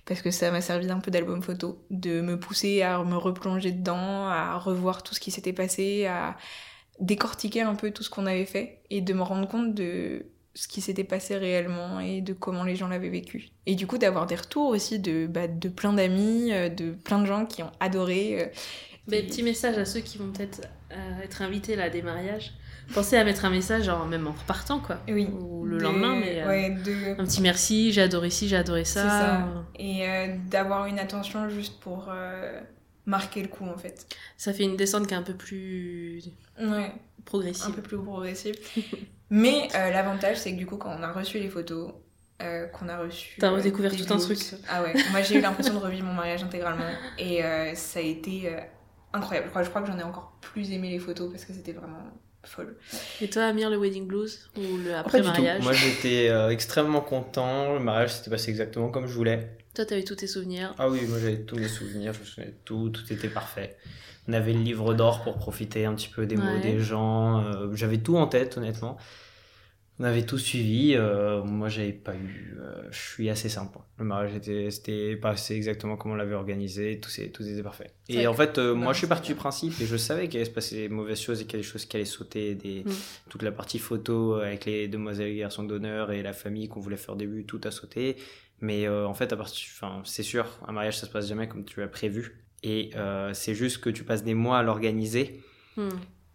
[0.06, 3.72] Parce que ça m'a servi un peu d'album photo, de me pousser à me replonger
[3.72, 6.36] dedans, à revoir tout ce qui s'était passé, à
[7.00, 10.26] décortiquer un peu tout ce qu'on avait fait et de me rendre compte de
[10.56, 13.49] ce qui s'était passé réellement et de comment les gens l'avaient vécu.
[13.66, 17.20] Et du coup d'avoir des retours aussi de, bah, de plein d'amis, euh, de plein
[17.20, 18.41] de gens qui ont adoré.
[18.41, 18.45] euh,
[19.08, 22.53] Des petits messages à ceux qui vont peut-être euh, être invités là à des mariages.
[22.93, 24.97] Pensez à mettre un message, genre même en repartant quoi.
[25.10, 25.28] Oui.
[25.28, 26.41] Ou le de- lendemain, mais.
[26.41, 27.20] euh, Ouais, de...
[27.20, 29.47] Un petit merci, j'ai adoré ci, j'ai adoré ça.
[29.78, 32.62] Et euh, d'avoir une attention juste pour euh,
[33.08, 34.06] marquer le coup en fait.
[34.38, 36.22] Ça fait une descente qui est un peu plus
[36.62, 36.91] Ouais,
[37.26, 37.66] progressive.
[37.70, 38.56] un peu plus progressive.
[39.38, 41.92] Mais euh, l'avantage c'est que du coup quand on a reçu les photos,
[42.42, 43.38] euh, qu'on a reçu...
[43.40, 44.40] T'as euh, redécouvert tout un truc.
[44.70, 46.90] Ah ouais, moi j'ai eu l'impression de revivre mon mariage intégralement.
[47.18, 48.60] Et euh, ça a été euh,
[49.14, 49.48] incroyable.
[49.48, 51.74] Je crois, je crois que j'en ai encore plus aimé les photos parce que c'était
[51.74, 52.04] vraiment
[52.44, 52.78] folle.
[53.22, 55.32] Et toi, Amir, le wedding blues ou le Pas après du tout.
[55.32, 57.74] mariage Moi j'étais euh, extrêmement content.
[57.74, 59.58] Le mariage s'était passé exactement comme je voulais.
[59.74, 60.74] Toi, t'avais tous tes souvenirs.
[60.78, 63.76] Ah oui, moi j'avais tous les souvenirs, je me souvenais de tout, tout était parfait.
[64.28, 66.62] On avait le livre d'or pour profiter un petit peu des mots Ouais.
[66.62, 67.44] des gens.
[67.44, 68.98] euh, J'avais tout en tête, honnêtement.
[69.98, 70.93] On avait tout suivi.
[70.96, 72.58] euh, moi, j'avais pas eu.
[72.60, 73.78] euh, je suis assez simple.
[73.98, 77.00] Le mariage était, c'était passé exactement comme on l'avait organisé.
[77.00, 77.91] Tout, c'est, tout était parfait.
[78.10, 80.50] Et en fait, euh, moi, je suis parti du principe et je savais qu'il allait
[80.50, 82.56] se passer des mauvaises choses et qu'il y a des choses qui allaient sauter.
[82.56, 82.91] Des, Mm.
[83.30, 86.98] Toute la partie photo avec les demoiselles et garçons d'honneur et la famille qu'on voulait
[86.98, 88.18] faire au début, tout a sauté.
[88.60, 91.64] Mais en fait, à partir, enfin, c'est sûr, un mariage, ça se passe jamais comme
[91.66, 92.43] tu l'as prévu.
[92.64, 92.91] Et
[93.34, 95.41] c'est juste que tu passes des mois à l'organiser
[95.78, 95.89] Hmm.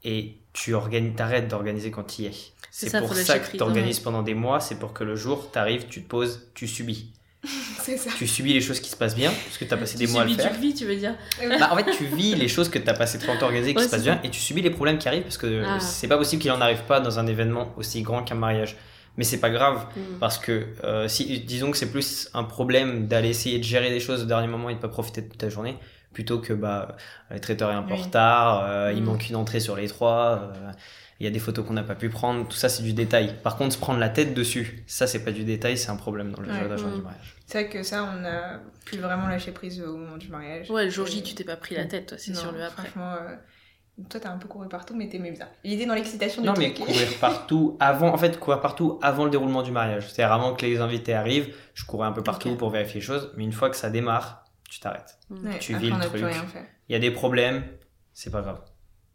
[0.05, 2.33] Et tu organises, t'arrêtes d'organiser quand tu y es.
[2.71, 5.59] C'est pour ça que tu organises pendant des mois, c'est pour que le jour, tu
[5.59, 7.11] arrives, tu te poses, tu subis.
[7.81, 8.11] C'est ça.
[8.19, 10.13] Tu subis les choses qui se passent bien, parce que tu as passé Tu des
[10.13, 10.51] mois à le faire.
[10.51, 11.15] tu le vis, tu veux dire
[11.59, 13.79] Bah, en fait, tu vis les choses que tu as passé trop longtemps organisées qui
[13.79, 15.81] Ouais, se passent bien, et tu subis les problèmes qui arrivent, parce que Ah.
[15.81, 18.77] c'est pas possible qu'il en arrive pas dans un événement aussi grand qu'un mariage.
[19.17, 20.19] Mais c'est pas grave, Hmm.
[20.21, 24.01] parce que euh, si, disons que c'est plus un problème d'aller essayer de gérer des
[24.01, 25.77] choses au dernier moment et de pas profiter de toute ta journée,
[26.13, 26.97] plutôt que bah,
[27.31, 28.03] le traiteur est un peu en Oui.
[28.05, 29.07] retard, euh, il Mm.
[29.07, 30.71] manque une entrée sur les trois, euh,
[31.21, 33.35] il y a des photos qu'on n'a pas pu prendre, tout ça c'est du détail.
[33.43, 36.33] Par contre, se prendre la tête dessus, ça c'est pas du détail, c'est un problème
[36.33, 36.61] dans le Ouais.
[36.63, 36.95] jeu d'agent Mm.
[36.97, 37.37] du mariage.
[37.47, 40.71] C'est vrai que ça, on a pu vraiment lâcher prise au moment du mariage.
[40.71, 42.63] Ouais, le jour J, tu t'es pas pris la tête, toi, c'est Non, sur le
[42.63, 42.83] après.
[42.85, 43.35] Franchement, euh,
[44.09, 45.47] toi, t'as un peu couru partout, mais t'aimais bien.
[45.63, 46.87] Il était dans l'excitation du Non mais truc.
[46.87, 50.09] courir partout avant, en fait courir partout avant le déroulement du mariage.
[50.11, 53.31] C'est-à-dire avant que les invités arrivent, je courais un peu partout pour vérifier les choses,
[53.37, 55.19] mais une fois que ça démarre, tu t'arrêtes.
[55.31, 56.23] Ouais, tu vis le truc.
[56.25, 56.65] rien fait.
[56.89, 57.65] Il y a des problèmes,
[58.13, 58.63] c'est pas grave,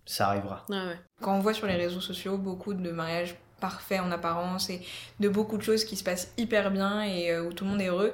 [0.06, 0.66] ça arrivera.
[0.70, 1.00] Ouais, ouais.
[1.22, 4.82] Quand on voit sur les réseaux sociaux beaucoup de mariages parfaits en apparence et
[5.20, 7.82] de beaucoup de choses qui se passent hyper bien et euh, où tout le monde
[7.82, 8.14] est heureux,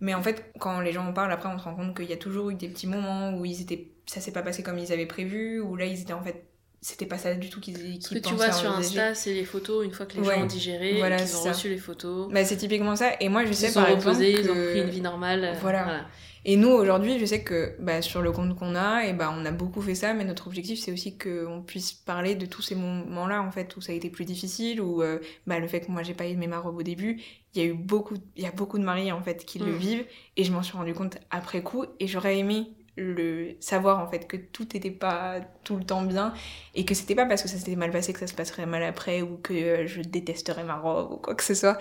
[0.00, 2.12] mais en fait, quand les gens en parlent, après, on se rend compte qu'il y
[2.12, 4.92] a toujours eu des petits moments où ils étaient, ça s'est pas passé comme ils
[4.92, 6.47] avaient prévu, où là, ils étaient en fait,
[6.80, 8.70] c'était pas ça du tout qu'ils qu'ils Ce que tu vois sur.
[8.70, 10.36] Insta, c'est les photos, une fois que les Ouais.
[10.36, 11.52] gens ont digéré, Voilà, qu'ils ont ça.
[11.52, 13.12] reçu les photos, Bah, c'est typiquement ça.
[13.20, 15.44] Et moi, je ils sais par exemple reposés, ils ont que- pris une vie normale.
[15.44, 16.06] euh, Voilà.
[16.44, 19.44] Et nous, aujourd'hui, je sais que bah, sur le compte qu'on a, et bah, on
[19.44, 22.74] a beaucoup fait ça, mais notre objectif, c'est aussi qu'on puisse parler de tous ces
[22.76, 25.90] moments-là, en fait, où ça a été plus difficile, où euh, bah, le fait que
[25.90, 27.20] moi, j'ai pas de mes robes au début,
[27.54, 29.72] il y a eu beaucoup, il y a beaucoup de mariés, en fait, qui le
[29.72, 29.76] Mm.
[29.78, 30.04] vivent,
[30.36, 32.68] et je m'en suis rendu compte après coup, et j'aurais aimé
[32.98, 36.34] le savoir, en fait, que tout n'était pas tout le temps bien,
[36.74, 38.82] et que c'était pas parce que ça s'était mal passé que ça se passerait mal
[38.82, 41.78] après, ou que euh, je détesterais ma robe, ou quoi que ce soit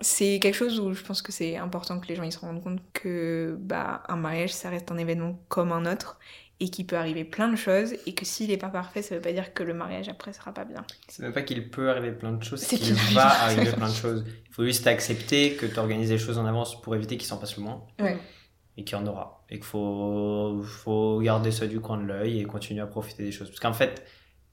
[0.00, 2.62] c'est quelque chose où je pense que c'est important que les gens ils se rendent
[2.62, 6.18] compte que bah un mariage ça reste un événement comme un autre
[6.60, 9.20] et qu'il peut arriver plein de choses et que s'il est pas parfait ça veut
[9.20, 10.84] pas dire que le mariage après sera pas bien.
[11.08, 13.58] C'est même pas qu'il peut arriver plein de choses, C'est qu'il va arrive.
[13.60, 14.24] arriver plein de choses.
[14.48, 17.36] Il faut juste accepter que tu organises les choses en avance pour éviter qu'il s'en
[17.38, 17.82] passe le moins.
[17.98, 18.16] Ouais.
[18.76, 19.44] Et qu'il y en aura.
[19.48, 23.32] Et qu'il faut, faut garder ça du coin de l'œil et continuer à profiter des
[23.32, 23.48] choses.
[23.48, 24.04] Parce qu'en fait,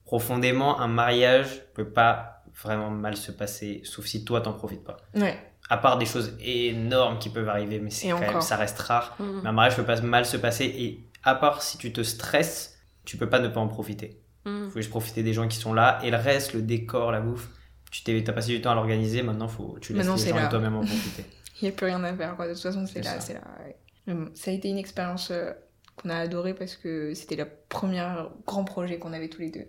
[0.05, 4.97] profondément, un mariage peut pas vraiment mal se passer, sauf si toi t'en profites pas.
[5.15, 5.37] Ouais.
[5.69, 9.15] À part des choses énormes qui peuvent arriver, mais c'est même, ça reste rare.
[9.19, 9.41] Mhm.
[9.43, 12.77] Mais un mariage peut pas mal se passer et à part si tu te stresses,
[13.05, 14.19] tu peux pas ne pas en profiter.
[14.45, 14.69] Mhm.
[14.69, 17.47] faut juste profiter des gens qui sont là et le reste, le décor, la bouffe,
[17.91, 20.49] tu t'es, t'as passé du temps à l'organiser, maintenant faut, tu laisses Maintenant, les gens
[20.49, 21.25] toi-même en profiter.
[21.61, 22.47] Il y a plus rien à faire quoi.
[22.47, 23.19] De toute façon c'est là, ça.
[23.21, 23.41] c'est là.
[23.65, 23.77] ouais.
[24.07, 25.51] Bon, ça a été une expérience euh,
[25.95, 28.05] qu'on a adorée parce que c'était le premier
[28.45, 29.67] grand projet qu'on avait tous les deux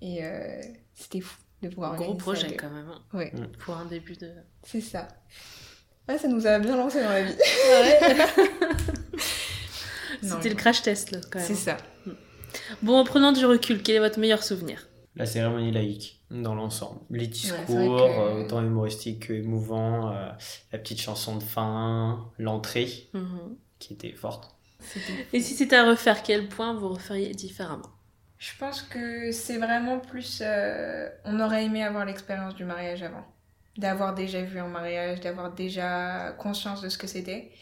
[0.00, 0.60] et euh,
[0.94, 3.46] c'était fou de pouvoir Gros organiser ça projet quand même, hein, Ouais, Mm.
[3.58, 4.30] pour un début de...
[4.64, 5.08] c'est ça.
[6.08, 7.34] Ah, ça nous a bien lancé dans la vie.
[10.22, 11.48] Non, C'était le crash test là quand même.
[11.48, 11.76] C'est ça.
[12.82, 14.86] Bon, en prenant du recul, quel est votre meilleur souvenir?
[15.16, 17.00] La cérémonie laïque, dans l'ensemble.
[17.10, 20.28] Les discours, que- euh, autant humoristiques que émouvants, euh,
[20.72, 23.56] la petite chanson de fin, l'entrée, Mhm.
[23.82, 24.54] Qui était forte.
[25.32, 27.90] Et si c'était à refaire, quel point vous referiez différemment?
[28.38, 30.40] Je pense que c'est vraiment plus.
[30.44, 33.24] euh, on aurait aimé avoir l'expérience du mariage avant.
[33.78, 37.52] D'avoir déjà vu un mariage, d'avoir déjà conscience de ce que c'était.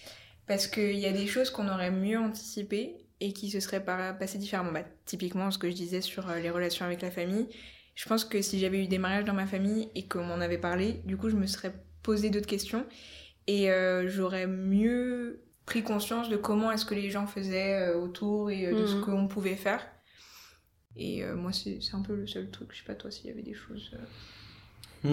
[0.46, 4.14] Parce qu'il y a des choses qu'on aurait mieux anticipées et qui se seraient pas
[4.14, 4.72] passées différemment.
[4.72, 7.48] Bah, typiquement, ce que je disais sur euh, les relations avec la famille.
[7.94, 10.58] Je pense que si j'avais eu des mariages dans ma famille et qu'on m'en avait
[10.58, 12.86] parlé, du coup, je me serais posé d'autres questions
[13.46, 18.50] et euh, j'aurais mieux pris conscience de comment est-ce que les gens faisaient euh, autour
[18.50, 19.00] et euh, de ce Mhm.
[19.04, 19.80] qu'on pouvait faire.
[20.96, 22.68] Et euh, moi, c'est c'est un peu le seul truc.
[22.72, 23.90] Je sais pas toi s'il y avait des choses.
[23.94, 23.98] euh,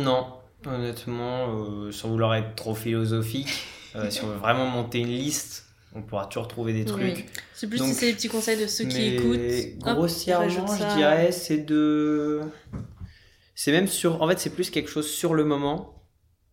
[0.03, 3.49] Non, honnêtement, euh, sans vouloir être trop philosophique,
[3.95, 7.13] euh, si on veut vraiment monter une liste, on pourra toujours trouver des Oui.
[7.13, 7.25] trucs.
[7.53, 9.79] C'est plus Donc, si c'est les petits conseils de ceux qui écoutent.
[9.79, 12.41] Grossièrement, je dirais, c'est de.
[13.55, 14.21] C'est même sur.
[14.21, 15.93] En fait, c'est plus quelque chose sur le moment.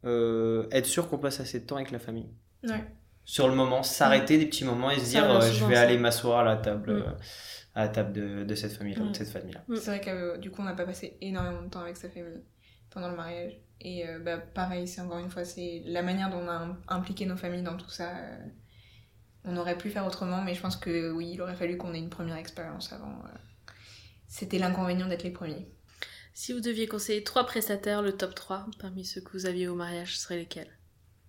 [0.06, 2.28] euh, être sûr qu'on passe assez de temps avec la famille.
[2.62, 2.84] Ouais.
[3.24, 5.82] Sur le moment, s'arrêter des petits moments et se dire euh, je vais ça.
[5.82, 6.96] aller m'asseoir à la table, Mm.
[7.02, 7.12] euh,
[7.74, 9.12] à la table de, de cette famille-là ou Mm.
[9.12, 9.62] de cette famille-là.
[9.68, 9.76] Mm.
[9.76, 12.08] C'est vrai que euh, du coup, on n'a pas passé énormément de temps avec sa
[12.10, 12.42] famille
[12.90, 13.52] pendant le mariage.
[13.80, 16.78] Et euh, bah, pareil, c'est encore une fois, c'est la manière dont on a im-
[16.88, 18.10] impliqué nos familles dans tout ça.
[18.16, 18.36] euh,
[19.46, 21.98] on aurait pu faire autrement, mais je pense que oui, il aurait fallu qu'on ait
[21.98, 23.10] une première expérience avant.
[23.26, 23.72] euh.
[24.28, 25.68] C'était l'inconvénient d'être les premiers.
[26.32, 29.74] Si vous deviez conseiller trois prestataires, le top 3 parmi ceux que vous aviez au
[29.74, 30.70] mariage, ce serait lesquels?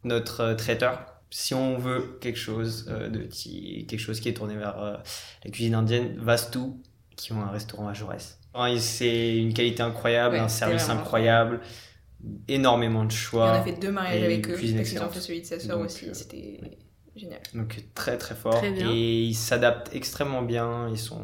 [0.03, 4.33] Notre euh, traiteur, si on veut quelque chose euh, de petit, quelque chose qui est
[4.33, 4.97] tourné vers euh,
[5.43, 6.59] la cuisine indienne, Vastu,
[7.15, 8.39] qui ont un restaurant à Jaurès.
[8.53, 11.61] Enfin, C'est une qualité incroyable, Ouais, un service incroyable,
[12.47, 13.51] énormément de Et choix.
[13.51, 15.13] on a fait deux mariages et avec eux, cuisine parce qu'ils ont excellente.
[15.13, 16.61] fait celui de sa sœur aussi, euh, c'était
[17.15, 17.39] génial.
[17.53, 18.55] Donc très très fort.
[18.57, 18.89] Très bien.
[18.91, 21.23] Et ils s'adaptent extrêmement bien, ils sont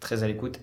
[0.00, 0.60] très à l'écoute.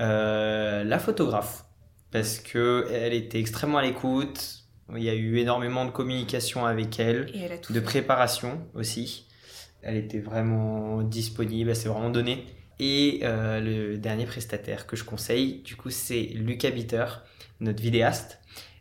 [0.00, 1.64] Euh, la photographe,
[2.10, 4.63] parce que elle était extrêmement à l'écoute.
[4.94, 7.80] Il y a eu énormément de communication avec elle, a de fait.
[7.80, 9.26] préparation aussi.
[9.82, 12.44] Elle était vraiment disponible, elle s'est vraiment donnée.
[12.80, 17.06] Et euh, le dernier prestataire que je conseille, du coup, c'est Lucas Bitter,
[17.60, 18.40] notre vidéaste.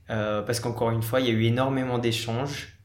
[0.09, 2.77] Euh, parce qu'encore une fois, il y a eu énormément d'échanges.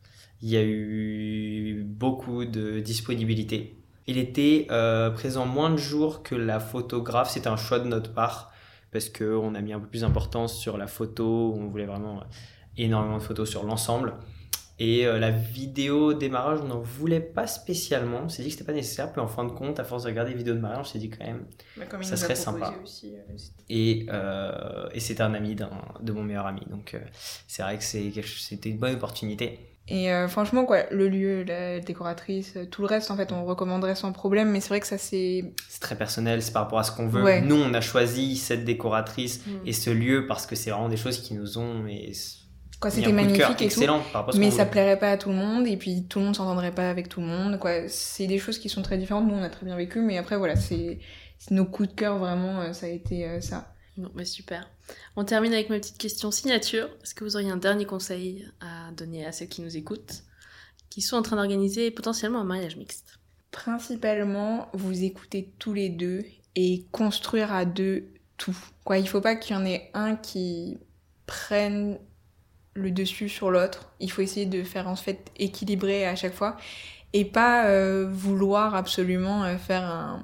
[0.43, 3.77] Il y a eu beaucoup de disponibilité.
[4.07, 7.31] Il était euh, présent moins de jours que la photographe.
[7.31, 8.53] C'était un choix de notre part
[8.93, 11.55] parce qu'on a mis un peu plus d'importance sur la photo.
[11.59, 12.23] On voulait vraiment
[12.79, 14.15] énormément de photos sur l'ensemble.
[14.81, 18.21] Et euh, la vidéo démarrage, on n'en voulait pas spécialement.
[18.27, 19.11] On s'est dit que c'était pas nécessaire.
[19.11, 21.01] Puis en fin de compte, à force de regarder les vidéos de mariage, on s'est
[21.01, 21.47] dit quand même.
[21.77, 22.73] Bah, comme ça serait sympa.
[22.85, 23.37] Aussi, euh,
[23.69, 26.61] Et, euh, et c'était un ami de mon meilleur ami.
[26.71, 27.01] Donc euh,
[27.49, 29.59] c'est vrai que c'était une bonne opportunité.
[29.91, 33.95] Et euh, franchement, quoi, le lieu, la décoratrice, tout le reste, en fait, on recommanderait
[33.97, 34.51] sans problème.
[34.51, 35.55] Mais c'est vrai que ça, c'est.
[35.69, 37.23] C'est très personnel, c'est par rapport à ce qu'on veut.
[37.25, 37.41] Ouais.
[37.41, 39.51] Nous, on a choisi cette décoratrice Mm.
[39.67, 41.87] et ce lieu parce que c'est vraiment des choses qui nous ont
[42.81, 43.65] Quoi, c'était magnifique et tout.
[43.65, 44.71] excellent par rapport à ce Mais ça voulait.
[44.71, 47.21] plairait pas à tout le monde, et puis tout le monde s'entendrait pas avec tout
[47.21, 47.59] le monde.
[47.59, 49.27] Quoi, c'est des choses qui sont très différentes.
[49.27, 51.01] Nous, on a très bien vécu, mais après, voilà, c'est
[51.51, 53.75] nos coups de cœur vraiment, euh, ça a été euh, ça.
[53.97, 54.71] Bon, bah super.
[55.17, 56.89] On termine avec ma petite question signature.
[57.03, 60.23] Est-ce que vous auriez un dernier conseil à donner à ceux qui nous écoutent,
[60.89, 63.19] qui sont en train d'organiser potentiellement un mariage mixte?
[63.51, 66.25] Principalement, vous écoutez tous les deux
[66.55, 68.57] et construire à deux tout.
[68.85, 70.79] Quoi, il faut pas qu'il y en ait un qui
[71.27, 71.99] prenne
[72.79, 73.91] le dessus sur l'autre.
[74.01, 76.57] Il faut essayer de faire en fait équilibrer à chaque fois
[77.13, 80.23] et pas euh, vouloir absolument euh, faire un,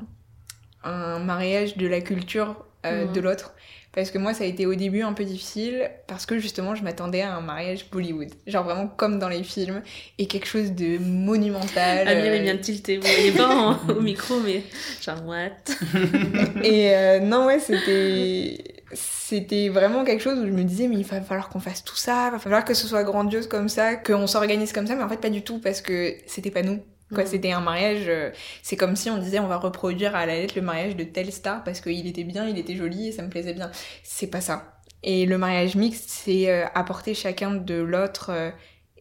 [0.85, 3.55] un mariage de la culture euh, de l'autre.
[3.95, 6.83] Parce que moi, ça a été au début un peu difficile parce que justement, je
[6.83, 8.29] m'attendais à un mariage Bollywood.
[8.47, 9.83] Genre vraiment comme dans les films
[10.19, 12.09] et quelque chose de monumental.
[12.09, 14.63] Amir euh, est bien tilté, vous voyez pas en- au micro, mais
[15.01, 15.51] genre what?
[16.65, 18.65] Et euh, non, ouais, c'était.
[18.93, 21.97] C'était vraiment quelque chose où je me disais, mais il va falloir qu'on fasse tout
[21.97, 25.03] ça, il va falloir que ce soit grandiose comme ça, qu'on s'organise comme ça, mais
[25.03, 26.81] en fait, pas du tout, parce que c'était pas nous.
[27.13, 27.29] Quoi, Mhm.
[27.31, 28.31] c'était un mariage, euh,
[28.63, 31.33] c'est comme si on disait on va reproduire à la lettre le mariage de telle
[31.33, 33.71] star parce qu'il était bien, il était joli et ça me plaisait bien.
[34.03, 34.81] C'est pas ça.
[35.03, 38.51] Et le mariage mixte, c'est euh, apporter chacun de l'autre euh,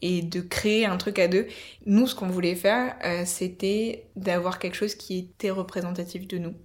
[0.01, 1.47] et de créer un truc à deux.
[1.85, 2.95] Nous, ce qu'on voulait faire,
[3.25, 6.55] c'était d'avoir quelque chose qui était représentatif de nous,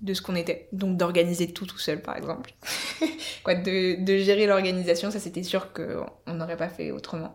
[0.00, 0.68] de ce qu'on était.
[0.72, 2.52] Donc d'organiser tout tout seul, par exemple.
[3.44, 7.34] Quoi, de, de gérer l'organisation, ça c'était sûr qu'on n'aurait pas fait autrement.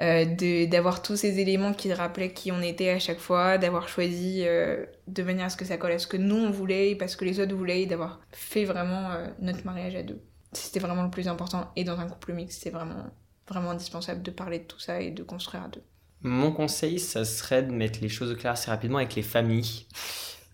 [0.00, 4.42] Euh, d'avoir tous ces éléments qui rappelaient qui on était à chaque fois, d'avoir choisi
[4.44, 7.16] euh, de manière à ce que ça colle à ce que nous on voulait, parce
[7.16, 10.20] que les autres voulaient, d'avoir fait vraiment euh, notre mariage à deux.
[10.52, 11.72] C'était vraiment le plus important.
[11.74, 13.06] Et dans un couple mixte, c'est vraiment,
[13.48, 15.82] vraiment indispensable de parler de tout ça et de construire à deux.
[16.22, 19.86] Mon conseil, ça serait de mettre les choses au clair assez rapidement avec les familles.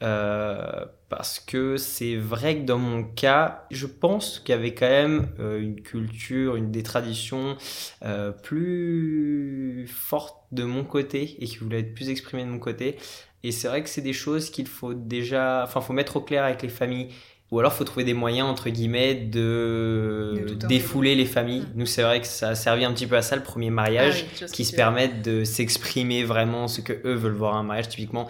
[0.05, 4.88] Euh, parce que c'est vrai que dans mon cas, je pense qu'il y avait quand
[4.88, 7.57] même euh, une culture, une des traditions
[8.05, 12.98] euh, plus fortes de mon côté et qui voulaient être plus exprimées de mon côté.
[13.44, 16.44] Et c'est vrai que c'est des choses qu'il faut déjà, enfin, faut mettre au clair
[16.44, 17.09] avec les familles.
[17.50, 21.61] Ou alors, faut trouver des moyens, entre guillemets, de, défouler les familles.
[21.61, 21.72] Mm.
[21.76, 24.24] Nous, c'est vrai que ça a servi un petit peu à ça, le premier mariage
[24.26, 27.62] Ah oui, qui se permettent de s'exprimer vraiment ce que eux veulent voir à un
[27.62, 27.90] mariage.
[27.90, 28.28] Typiquement,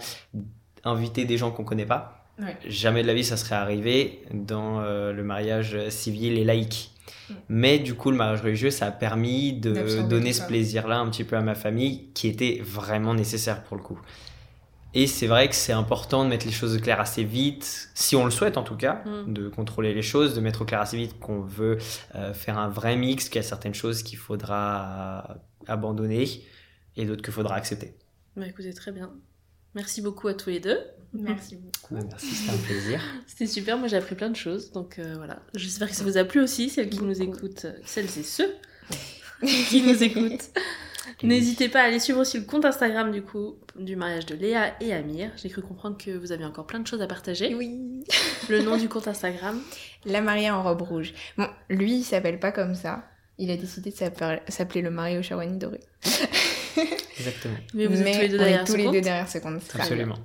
[0.85, 2.25] inviter des gens qu'on connaît pas.
[2.39, 2.57] Ouais.
[2.67, 6.91] Jamais de la vie ça serait arrivé dans euh, le mariage civil et laïque.
[7.29, 7.33] Mm.
[7.49, 11.23] Mais du coup, le mariage religieux, ça a permis de donner ce plaisir-là un petit
[11.23, 13.99] peu à ma famille, qui était vraiment nécessaire pour le coup.
[14.93, 18.15] Et c'est vrai que c'est important de mettre les choses au clair assez vite, si
[18.15, 19.33] on le souhaite en tout cas, Mm.
[19.33, 21.77] de contrôler les choses, de mettre au clair assez vite qu'on veut
[22.15, 26.25] euh, faire un vrai mix, qu'il y a certaines choses qu'il faudra abandonner
[26.95, 27.95] et d'autres qu'il faudra accepter.
[28.37, 29.11] Bah écoutez, très bien.
[29.75, 30.79] Merci beaucoup à tous les deux.
[31.13, 31.95] Merci beaucoup.
[31.95, 33.01] Merci, c'était un plaisir.
[33.27, 35.39] C'était super, moi j'ai appris plein de choses, donc euh, voilà.
[35.53, 38.53] J'espère que ça vous a plu aussi, celles qui nous écoutent, euh, celles et ceux
[39.69, 40.49] qui nous écoutent.
[41.23, 44.75] N'hésitez pas à aller suivre aussi le compte Instagram du coup du mariage de Léa
[44.81, 45.31] et Amir.
[45.37, 47.53] J'ai cru comprendre que vous aviez encore plein de choses à partager.
[47.55, 48.03] Oui.
[48.49, 49.61] Le nom du compte Instagram.
[50.05, 51.13] La mariée en robe rouge.
[51.37, 53.07] Bon, lui, il s'appelle pas comme ça.
[53.37, 55.79] Il a décidé de s'appeler le mari au Chawani doré.
[57.19, 57.55] Exactement.
[57.73, 58.93] Mais vous êtes tous les deux derrière tous ce les compte.
[58.93, 59.59] deux derrière ce compte.
[59.61, 60.17] c'est très Absolument.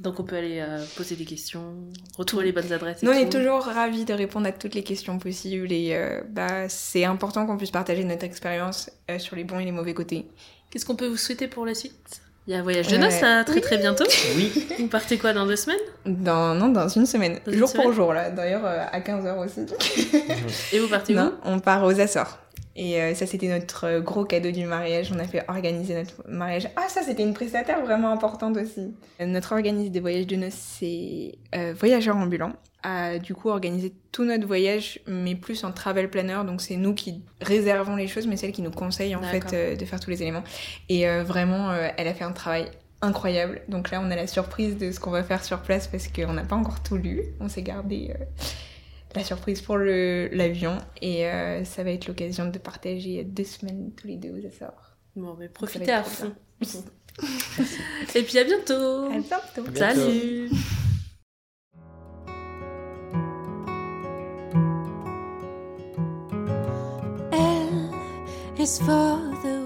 [0.00, 1.74] Donc on peut aller euh, poser des questions,
[2.18, 3.02] retrouver les bonnes adresses.
[3.02, 6.68] Nous, on est toujours ravis de répondre à toutes les questions possibles et euh, bah,
[6.68, 10.26] c'est important qu'on puisse partager notre expérience euh, sur les bons et les mauvais côtés.
[10.70, 12.20] Qu'est-ce qu'on peut vous souhaiter pour la suite?
[12.46, 14.04] Il y a un voyage de noces là, très très bientôt.
[14.36, 15.80] Oui, Vous partez quoi dans deux semaines?
[16.04, 17.40] Dans, non, dans une semaine.
[17.44, 18.30] Dans une jour semaine pour jour, là.
[18.30, 19.62] D'ailleurs, euh, à 15h aussi.
[20.72, 22.38] Et vous partez non, on part aux Açores.
[22.78, 25.10] Et euh, ça, c'était notre euh, gros cadeau du mariage.
[25.14, 26.68] On a fait organiser notre mariage.
[26.76, 28.94] Ah, ça, c'était une prestataire vraiment importante aussi.
[29.20, 32.52] Euh, Notre organisme des voyages de noces, c'est euh, Voyageurs Ambulants.
[32.82, 36.44] A du coup organisé tout notre voyage, mais plus en travel planner.
[36.46, 39.84] Donc, c'est nous qui réservons les choses, mais celle qui nous conseille en fait de
[39.84, 40.44] faire tous les éléments.
[40.88, 42.70] Et vraiment, elle a fait un travail
[43.02, 43.62] incroyable.
[43.68, 46.34] Donc là, on a la surprise de ce qu'on va faire sur place parce qu'on
[46.34, 47.22] n'a pas encore tout lu.
[47.40, 48.14] On s'est gardé
[49.16, 53.92] la surprise pour le- l'avion et euh, ça va être l'occasion de partager deux semaines
[53.96, 54.96] tous les deux aux Açores.
[55.16, 56.32] Bon, mais profitez à fond.
[58.14, 59.06] Et puis à bientôt.
[59.06, 59.74] À bientôt.
[59.74, 60.50] Salut.
[67.32, 67.90] L
[68.58, 69.65] is for the way you